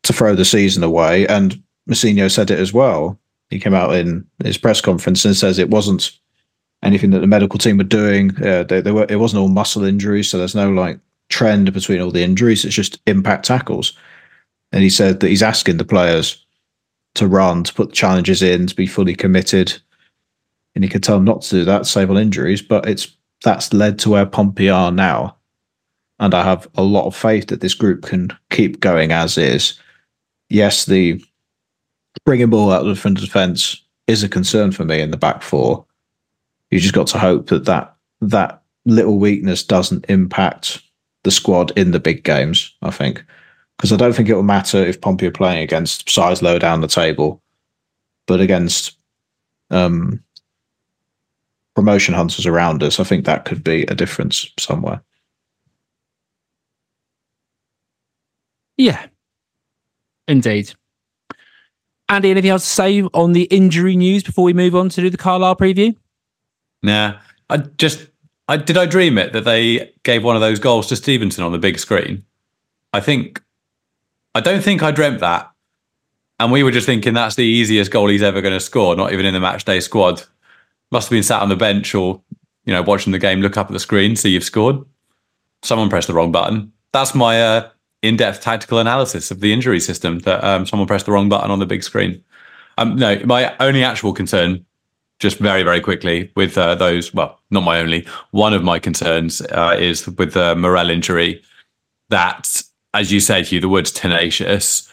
[0.03, 1.27] to throw the season away.
[1.27, 3.19] And Mousinho said it as well.
[3.49, 6.11] He came out in his press conference and says it wasn't
[6.81, 8.31] anything that the medical team were doing.
[8.43, 10.99] Uh, they, they were it wasn't all muscle injuries, so there's no like
[11.29, 12.65] trend between all the injuries.
[12.65, 13.93] It's just impact tackles.
[14.71, 16.43] And he said that he's asking the players
[17.15, 19.73] to run, to put the challenges in, to be fully committed.
[20.75, 23.73] And you can tell him not to do that, save on injuries, but it's that's
[23.73, 25.35] led to where Pompey are now.
[26.19, 29.79] And I have a lot of faith that this group can keep going as is.
[30.49, 31.23] Yes, the
[32.25, 35.85] bringing ball out of the defence is a concern for me in the back four.
[36.71, 40.81] You just got to hope that that, that little weakness doesn't impact
[41.23, 43.23] the squad in the big games, I think.
[43.77, 46.81] Because I don't think it will matter if Pompey are playing against sides lower down
[46.81, 47.41] the table,
[48.27, 48.97] but against
[49.71, 50.23] um,
[51.75, 55.01] promotion hunters around us, I think that could be a difference somewhere.
[58.77, 59.05] Yeah,
[60.27, 60.73] indeed.
[62.09, 65.09] Andy, anything else to say on the injury news before we move on to do
[65.09, 65.95] the Carlisle preview?
[66.81, 67.17] Nah,
[67.49, 68.07] I just
[68.47, 71.51] I did I dream it that they gave one of those goals to Stevenson on
[71.51, 72.23] the big screen.
[72.91, 73.41] I think
[74.35, 75.49] I don't think I dreamt that.
[76.39, 79.13] And we were just thinking that's the easiest goal he's ever going to score, not
[79.13, 80.23] even in the match day squad.
[80.93, 82.21] Must have been sat on the bench or,
[82.65, 84.77] you know, watching the game, look up at the screen, see you've scored.
[85.63, 86.71] Someone pressed the wrong button.
[86.91, 87.69] That's my uh,
[88.03, 91.57] in-depth tactical analysis of the injury system that um, someone pressed the wrong button on
[91.57, 92.23] the big screen.
[92.77, 94.63] Um, no, my only actual concern,
[95.19, 97.11] just very very quickly, with uh, those.
[97.11, 98.05] Well, not my only.
[98.31, 101.41] One of my concerns uh, is with the Morrell injury.
[102.09, 102.61] That,
[102.93, 104.87] as you said, Hugh, the wood's tenacious,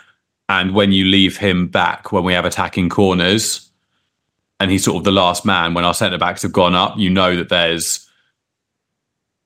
[0.49, 3.70] and when you leave him back when we have attacking corners,
[4.61, 7.11] and he's sort of the last man when our centre backs have gone up, you
[7.11, 8.07] know that there's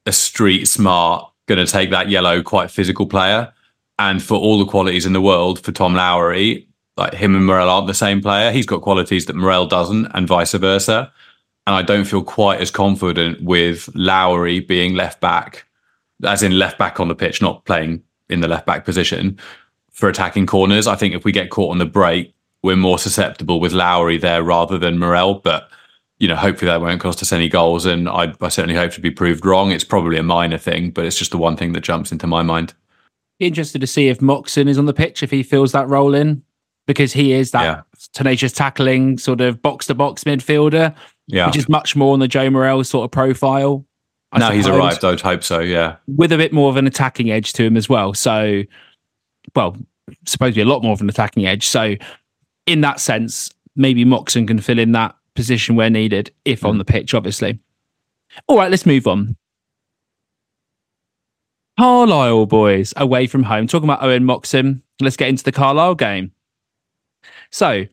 [0.06, 3.52] a street smart going to take that yellow, quite physical player.
[3.98, 7.68] And for all the qualities in the world for Tom Lowery, like him and Morrell
[7.68, 8.50] aren't the same player.
[8.50, 11.12] He's got qualities that Morrell doesn't, and vice versa.
[11.66, 15.64] And I don't feel quite as confident with Lowery being left back,
[16.24, 19.38] as in left back on the pitch, not playing in the left back position
[19.92, 20.86] for attacking corners.
[20.86, 22.33] I think if we get caught on the break,
[22.64, 25.34] we're more susceptible with Lowery there rather than Morrell.
[25.34, 25.68] But
[26.18, 27.84] you know, hopefully that won't cost us any goals.
[27.84, 29.70] And I, I certainly hope to be proved wrong.
[29.70, 32.42] It's probably a minor thing, but it's just the one thing that jumps into my
[32.42, 32.72] mind.
[33.38, 36.42] Interested to see if Moxon is on the pitch, if he fills that role in,
[36.86, 37.82] because he is that yeah.
[38.14, 40.94] tenacious tackling sort of box to box midfielder,
[41.26, 41.46] yeah.
[41.46, 43.84] which is much more on the Joe Morrell sort of profile.
[44.32, 45.96] I now suppose, he's arrived, I'd hope so, yeah.
[46.06, 48.14] With a bit more of an attacking edge to him as well.
[48.14, 48.62] So,
[49.54, 49.76] well,
[50.24, 51.66] supposedly a lot more of an attacking edge.
[51.66, 51.96] So,
[52.66, 56.68] in that sense, maybe Moxon can fill in that position where needed, if mm.
[56.68, 57.58] on the pitch, obviously.
[58.46, 59.36] All right, let's move on.
[61.78, 63.66] Carlisle boys away from home.
[63.66, 66.32] Talking about Owen Moxon, let's get into the Carlisle game.
[67.50, 67.86] So,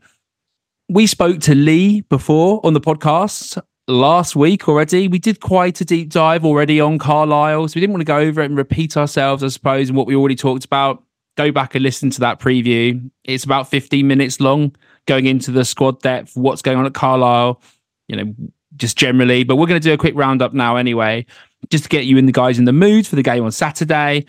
[0.88, 5.07] we spoke to Lee before on the podcast last week already.
[5.07, 8.17] We did quite a deep dive already on Carlisle, so we didn't want to go
[8.17, 11.03] over it and repeat ourselves, I suppose, and what we already talked about.
[11.38, 13.09] Go back and listen to that preview.
[13.23, 14.75] It's about 15 minutes long
[15.05, 17.61] going into the squad depth, what's going on at Carlisle,
[18.07, 18.36] you know,
[18.75, 19.43] just generally.
[19.43, 21.25] But we're going to do a quick roundup now anyway,
[21.69, 24.25] just to get you and the guys in the mood for the game on Saturday.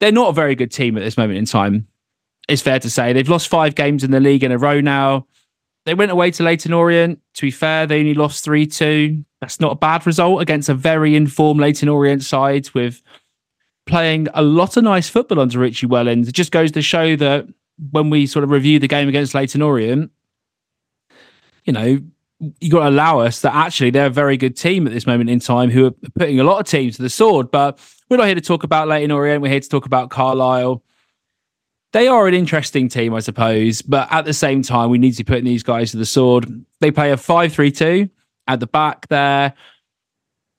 [0.00, 1.86] They're not a very good team at this moment in time.
[2.48, 5.26] It's fair to say they've lost five games in the league in a row now.
[5.84, 7.20] They went away to Leyton Orient.
[7.34, 9.24] To be fair, they only lost 3 2.
[9.40, 13.02] That's not a bad result against a very informed Leyton Orient side with
[13.86, 16.28] playing a lot of nice football under Richie Wellens.
[16.28, 17.46] It just goes to show that
[17.90, 20.10] when we sort of review the game against Leyton Orient,
[21.64, 22.00] you know,
[22.60, 25.30] you got to allow us that actually they're a very good team at this moment
[25.30, 27.50] in time who are putting a lot of teams to the sword.
[27.50, 27.78] But
[28.08, 29.42] we're not here to talk about Leyton Orient.
[29.42, 30.82] We're here to talk about Carlisle.
[31.92, 35.24] They are an interesting team, I suppose, but at the same time, we need to
[35.24, 36.64] be putting these guys to the sword.
[36.80, 38.10] They play a 5 3 2
[38.48, 39.54] at the back there.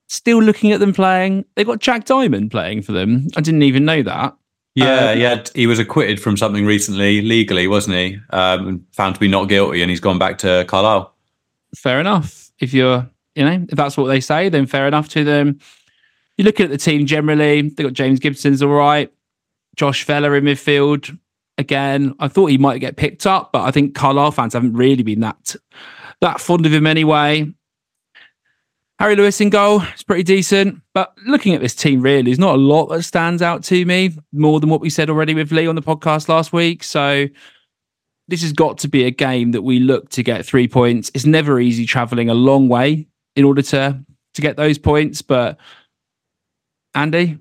[0.07, 1.45] Still looking at them playing.
[1.55, 3.27] They've got Jack Diamond playing for them.
[3.35, 4.35] I didn't even know that.
[4.75, 8.19] Yeah, um, yeah, he was acquitted from something recently, legally, wasn't he?
[8.29, 11.13] Um, found to be not guilty, and he's gone back to Carlisle.
[11.75, 12.51] Fair enough.
[12.59, 15.59] If you're, you know, if that's what they say, then fair enough to them.
[16.37, 17.63] You look at the team generally.
[17.63, 19.11] They got James Gibson's all right.
[19.75, 21.17] Josh Vela in midfield.
[21.57, 25.03] Again, I thought he might get picked up, but I think Carlisle fans haven't really
[25.03, 25.55] been that
[26.21, 27.51] that fond of him anyway.
[28.99, 30.81] Harry Lewis in goal is pretty decent.
[30.93, 34.17] But looking at this team, really, there's not a lot that stands out to me
[34.31, 36.83] more than what we said already with Lee on the podcast last week.
[36.83, 37.27] So
[38.27, 41.11] this has got to be a game that we look to get three points.
[41.13, 45.21] It's never easy traveling a long way in order to to get those points.
[45.21, 45.57] But
[46.95, 47.37] Andy?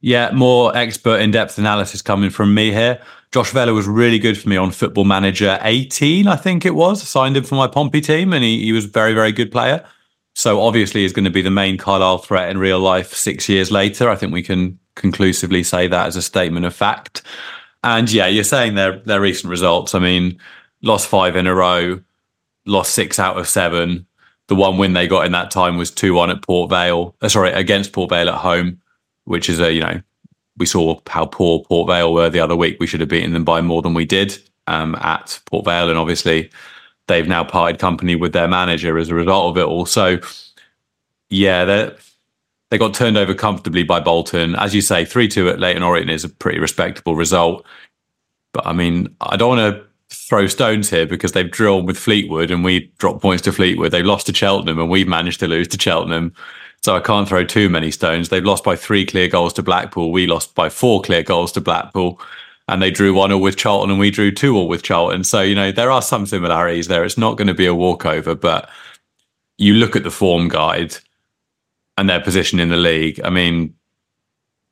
[0.00, 3.00] Yeah, more expert in depth analysis coming from me here.
[3.32, 7.02] Josh Vela was really good for me on Football Manager 18, I think it was.
[7.02, 9.84] Signed him for my Pompey team, and he, he was a very, very good player.
[10.34, 13.70] So obviously, is going to be the main Carlisle threat in real life six years
[13.70, 14.08] later.
[14.08, 17.22] I think we can conclusively say that as a statement of fact.
[17.82, 19.94] And yeah, you're saying their their recent results.
[19.94, 20.38] I mean,
[20.82, 22.00] lost five in a row,
[22.66, 24.06] lost six out of seven.
[24.48, 27.14] The one win they got in that time was two one at Port Vale.
[27.20, 28.80] Uh, sorry, against Port Vale at home,
[29.24, 30.00] which is a you know
[30.56, 32.78] we saw how poor Port Vale were the other week.
[32.80, 35.98] We should have beaten them by more than we did um, at Port Vale, and
[35.98, 36.50] obviously
[37.08, 39.86] they've now parted company with their manager as a result of it all.
[39.86, 40.18] So
[41.30, 41.96] yeah, they
[42.70, 44.54] they got turned over comfortably by Bolton.
[44.56, 47.64] As you say, three two at Leyton Orient is a pretty respectable result.
[48.52, 49.84] But I mean, I don't want to
[50.14, 53.90] throw stones here because they've drilled with Fleetwood and we dropped points to Fleetwood.
[53.90, 56.32] They've lost to Cheltenham and we've managed to lose to Cheltenham.
[56.82, 58.28] So I can't throw too many stones.
[58.28, 60.12] They've lost by three clear goals to Blackpool.
[60.12, 62.20] We lost by four clear goals to Blackpool.
[62.66, 65.24] And they drew 1 0 with Charlton and we drew 2 0 with Charlton.
[65.24, 67.04] So, you know, there are some similarities there.
[67.04, 68.70] It's not going to be a walkover, but
[69.58, 70.96] you look at the form guide
[71.96, 73.20] and their position in the league.
[73.22, 73.74] I mean,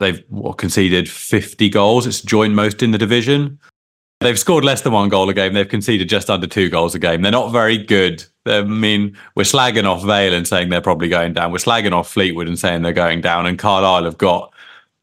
[0.00, 2.06] they've what, conceded 50 goals.
[2.06, 3.58] It's joint most in the division.
[4.20, 5.52] They've scored less than one goal a game.
[5.52, 7.22] They've conceded just under two goals a game.
[7.22, 8.24] They're not very good.
[8.46, 11.50] I mean, we're slagging off Vale and saying they're probably going down.
[11.50, 13.46] We're slagging off Fleetwood and saying they're going down.
[13.46, 14.51] And Carlisle have got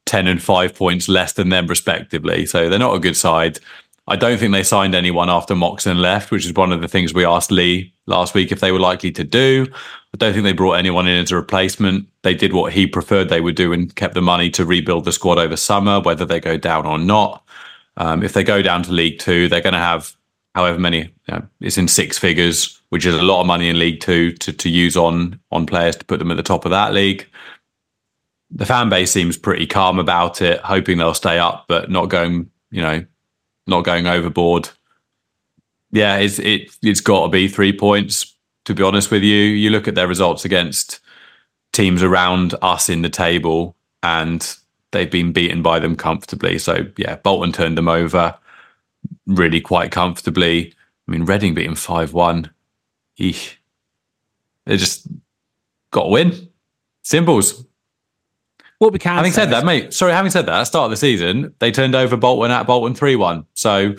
[0.06, 2.46] 10 and five points less than them, respectively.
[2.46, 3.60] So they're not a good side.
[4.08, 7.14] I don't think they signed anyone after Moxon left, which is one of the things
[7.14, 9.68] we asked Lee last week if they were likely to do.
[10.14, 12.08] I don't think they brought anyone in as a replacement.
[12.24, 15.12] They did what he preferred they would do and kept the money to rebuild the
[15.12, 17.44] squad over summer, whether they go down or not.
[17.98, 20.16] Um, if they go down to League Two, they're going to have
[20.56, 21.02] however many.
[21.28, 24.32] You know, it's in six figures, which is a lot of money in League Two
[24.32, 27.28] to to use on on players to put them at the top of that league.
[28.52, 32.50] The fan base seems pretty calm about it, hoping they'll stay up, but not going,
[32.72, 33.06] you know,
[33.68, 34.70] not going overboard.
[35.92, 38.36] Yeah, it's it it's got to be three points.
[38.66, 41.00] To be honest with you, you look at their results against
[41.72, 44.56] teams around us in the table, and
[44.92, 46.58] they've been beaten by them comfortably.
[46.58, 48.36] So yeah, Bolton turned them over
[49.28, 50.74] really quite comfortably.
[51.08, 52.50] I mean, Reading beat them five one.
[53.18, 53.34] They
[54.68, 55.08] just
[55.92, 56.50] got a win.
[57.02, 57.66] Symbols.
[58.80, 59.94] What we can having said that, mate.
[59.94, 62.66] Sorry, having said that, at the start of the season, they turned over Bolton at
[62.66, 63.46] Bolton three one.
[63.54, 63.96] So,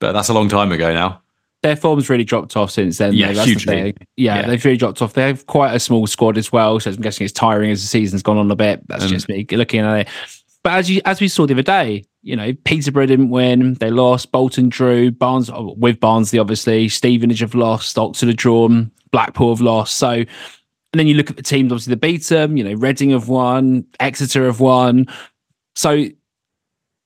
[0.00, 1.22] but that's a long time ago now
[1.66, 3.12] their form's really dropped off since then.
[3.12, 3.92] Yeah, though, hugely.
[3.92, 5.14] The yeah, yeah, they've really dropped off.
[5.14, 7.88] They have quite a small squad as well, so I'm guessing it's tiring as the
[7.88, 8.86] season's gone on a bit.
[8.86, 10.08] That's um, just me looking at it.
[10.62, 13.74] But as you as we saw the other day, you know, Peterborough didn't win.
[13.74, 14.32] They lost.
[14.32, 15.10] Bolton drew.
[15.10, 16.88] Barnes oh, with Barnsley, obviously.
[16.88, 17.98] Stevenage have lost.
[17.98, 18.90] Oxford have drawn.
[19.10, 19.96] Blackpool have lost.
[19.96, 20.24] So,
[20.96, 21.70] and then you look at the teams.
[21.70, 22.56] Obviously, the beat them.
[22.56, 23.84] You know, Reading have won.
[24.00, 25.06] Exeter have won.
[25.74, 26.06] So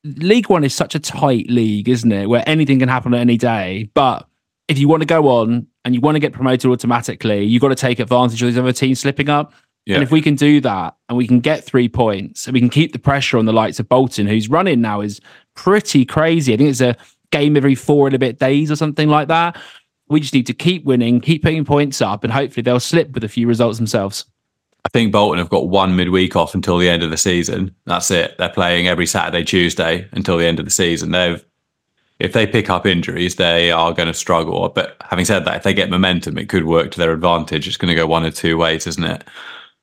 [0.04, 2.28] League One is such a tight league, isn't it?
[2.28, 3.90] Where anything can happen at any day.
[3.92, 4.28] But
[4.68, 7.70] if you want to go on and you want to get promoted automatically, you've got
[7.70, 9.52] to take advantage of these other teams slipping up.
[9.86, 9.96] Yeah.
[9.96, 12.70] And if we can do that and we can get three points and we can
[12.70, 15.20] keep the pressure on the likes of Bolton, who's running now is
[15.56, 16.54] pretty crazy.
[16.54, 16.96] I think it's a
[17.32, 19.60] game every four and a bit days or something like that.
[20.10, 23.24] We just need to keep winning, keep putting points up, and hopefully they'll slip with
[23.24, 24.26] a few results themselves.
[24.84, 27.74] I think Bolton have got one midweek off until the end of the season.
[27.84, 28.36] That's it.
[28.38, 31.12] They're playing every Saturday, Tuesday until the end of the season.
[31.12, 31.44] They've
[32.18, 34.68] if they pick up injuries, they are going to struggle.
[34.68, 37.66] But having said that, if they get momentum, it could work to their advantage.
[37.66, 39.24] It's going to go one or two ways, isn't it?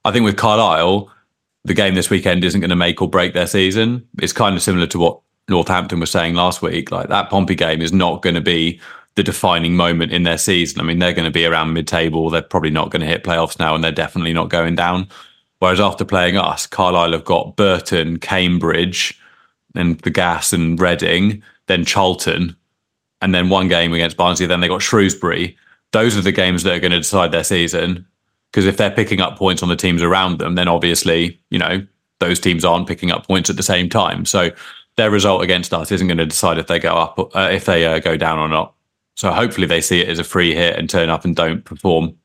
[0.05, 1.11] I think with Carlisle,
[1.63, 4.07] the game this weekend isn't going to make or break their season.
[4.21, 5.19] It's kind of similar to what
[5.49, 6.91] Northampton was saying last week.
[6.91, 8.79] Like that Pompey game is not going to be
[9.17, 10.79] the defining moment in their season.
[10.79, 12.29] I mean, they're going to be around mid table.
[12.29, 15.09] They're probably not going to hit playoffs now, and they're definitely not going down.
[15.59, 19.19] Whereas after playing us, Carlisle have got Burton, Cambridge,
[19.75, 22.55] and the Gas and Reading then Charlton,
[23.21, 24.45] and then one game against Barnsley.
[24.45, 25.55] Then they got Shrewsbury.
[25.91, 28.05] Those are the games that are going to decide their season.
[28.51, 31.85] Because if they're picking up points on the teams around them, then obviously, you know,
[32.19, 34.25] those teams aren't picking up points at the same time.
[34.25, 34.51] So
[34.95, 37.85] their result against us isn't going to decide if they go up, uh, if they
[37.85, 38.73] uh, go down or not.
[39.17, 42.15] So hopefully they see it as a free hit and turn up and don't perform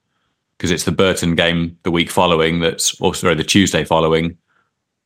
[0.59, 4.37] because it's the Burton game the week following that's also the Tuesday following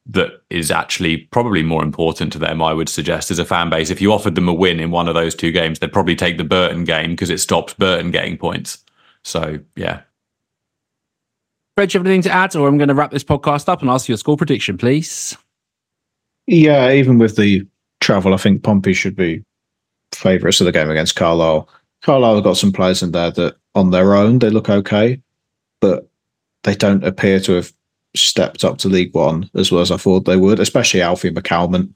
[0.07, 3.91] that is actually probably more important to them, I would suggest, as a fan base.
[3.91, 6.39] If you offered them a win in one of those two games, they'd probably take
[6.39, 8.85] the Burton game because it stops Burton getting points.
[9.23, 10.01] So, yeah.
[11.77, 13.81] Fred, do you have anything to add, or I'm going to wrap this podcast up
[13.81, 15.37] and ask you your score prediction, please?
[16.49, 17.65] Yeah, even with the
[18.01, 19.45] travel, I think Pompey should be
[20.13, 21.69] favourites of the game against Carlisle.
[22.03, 25.21] Carlisle got some players in there that on their own they look okay,
[25.81, 26.09] but
[26.63, 27.73] they don't appear to have
[28.15, 31.93] stepped up to League One as well as I thought they would, especially Alfie McCalmont.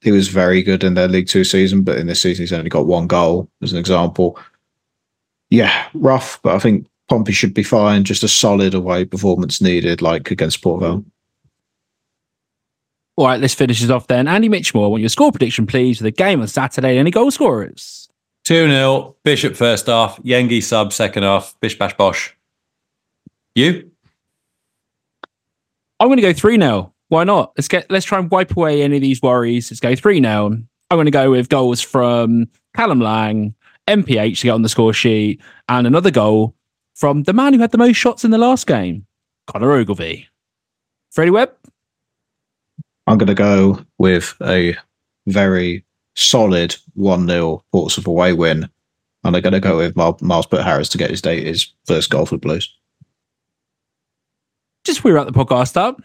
[0.00, 2.70] He was very good in their League Two season, but in this season he's only
[2.70, 4.38] got one goal as an example.
[5.50, 8.04] Yeah, rough, but I think Pompey should be fine.
[8.04, 11.04] Just a solid away performance needed, like against Port Vale.
[13.16, 14.26] All right, let's finish this off then.
[14.26, 16.98] Andy Mitchmore, I want your score prediction, please, for the game on Saturday.
[16.98, 18.08] Any goal scorers?
[18.44, 22.36] 2 0, Bishop first half, Yengi sub second half, Bish Bash Bosh.
[23.54, 23.90] You?
[26.00, 26.92] I'm going to go 3 0.
[27.08, 27.52] Why not?
[27.56, 29.70] Let's get let's try and wipe away any of these worries.
[29.70, 30.46] Let's go 3 0.
[30.46, 33.54] I'm going to go with goals from Callum Lang,
[33.86, 36.54] MPH to get on the score sheet, and another goal
[36.94, 39.06] from the man who had the most shots in the last game,
[39.46, 40.28] Connor Ogilvie.
[41.12, 41.52] Freddie Webb?
[43.06, 44.76] I'm going to go with a
[45.26, 45.84] very
[46.16, 48.68] solid 1 0 Portsmouth away win.
[49.24, 51.72] And I'm going to go with Myles, Miles Pitt Harris to get his day his
[51.86, 52.72] first goal for the Blues.
[54.84, 56.02] Just we wrap the podcast up.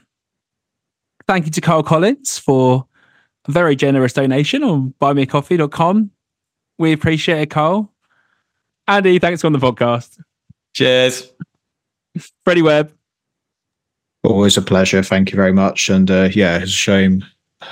[1.27, 2.87] Thank you to Carl Collins for
[3.47, 6.11] a very generous donation on buymeacoffee.com.
[6.77, 7.93] We appreciate it, Carl.
[8.87, 10.17] Andy, thanks for on the podcast.
[10.73, 11.31] Cheers.
[12.45, 12.98] Freddie Webb.
[14.23, 15.01] Always a pleasure.
[15.01, 15.89] Thank you very much.
[15.89, 17.25] And uh, yeah, it's a shame.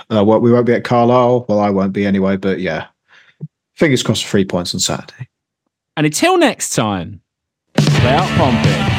[0.09, 1.45] Uh, we won't be at Carlisle.
[1.47, 2.37] Well, I won't be anyway.
[2.37, 2.87] But yeah,
[3.75, 5.27] fingers crossed for three points on Saturday.
[5.95, 7.21] And until next time,
[7.75, 8.97] play out Pompey.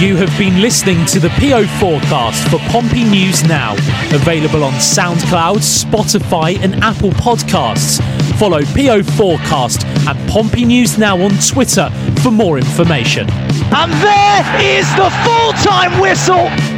[0.00, 3.74] You have been listening to the PO forecast for Pompey News Now,
[4.14, 8.00] available on SoundCloud, Spotify, and Apple Podcasts.
[8.38, 11.90] Follow PO4cast and Pompey News Now on Twitter
[12.22, 13.26] for more information.
[13.72, 16.69] And there is the full time whistle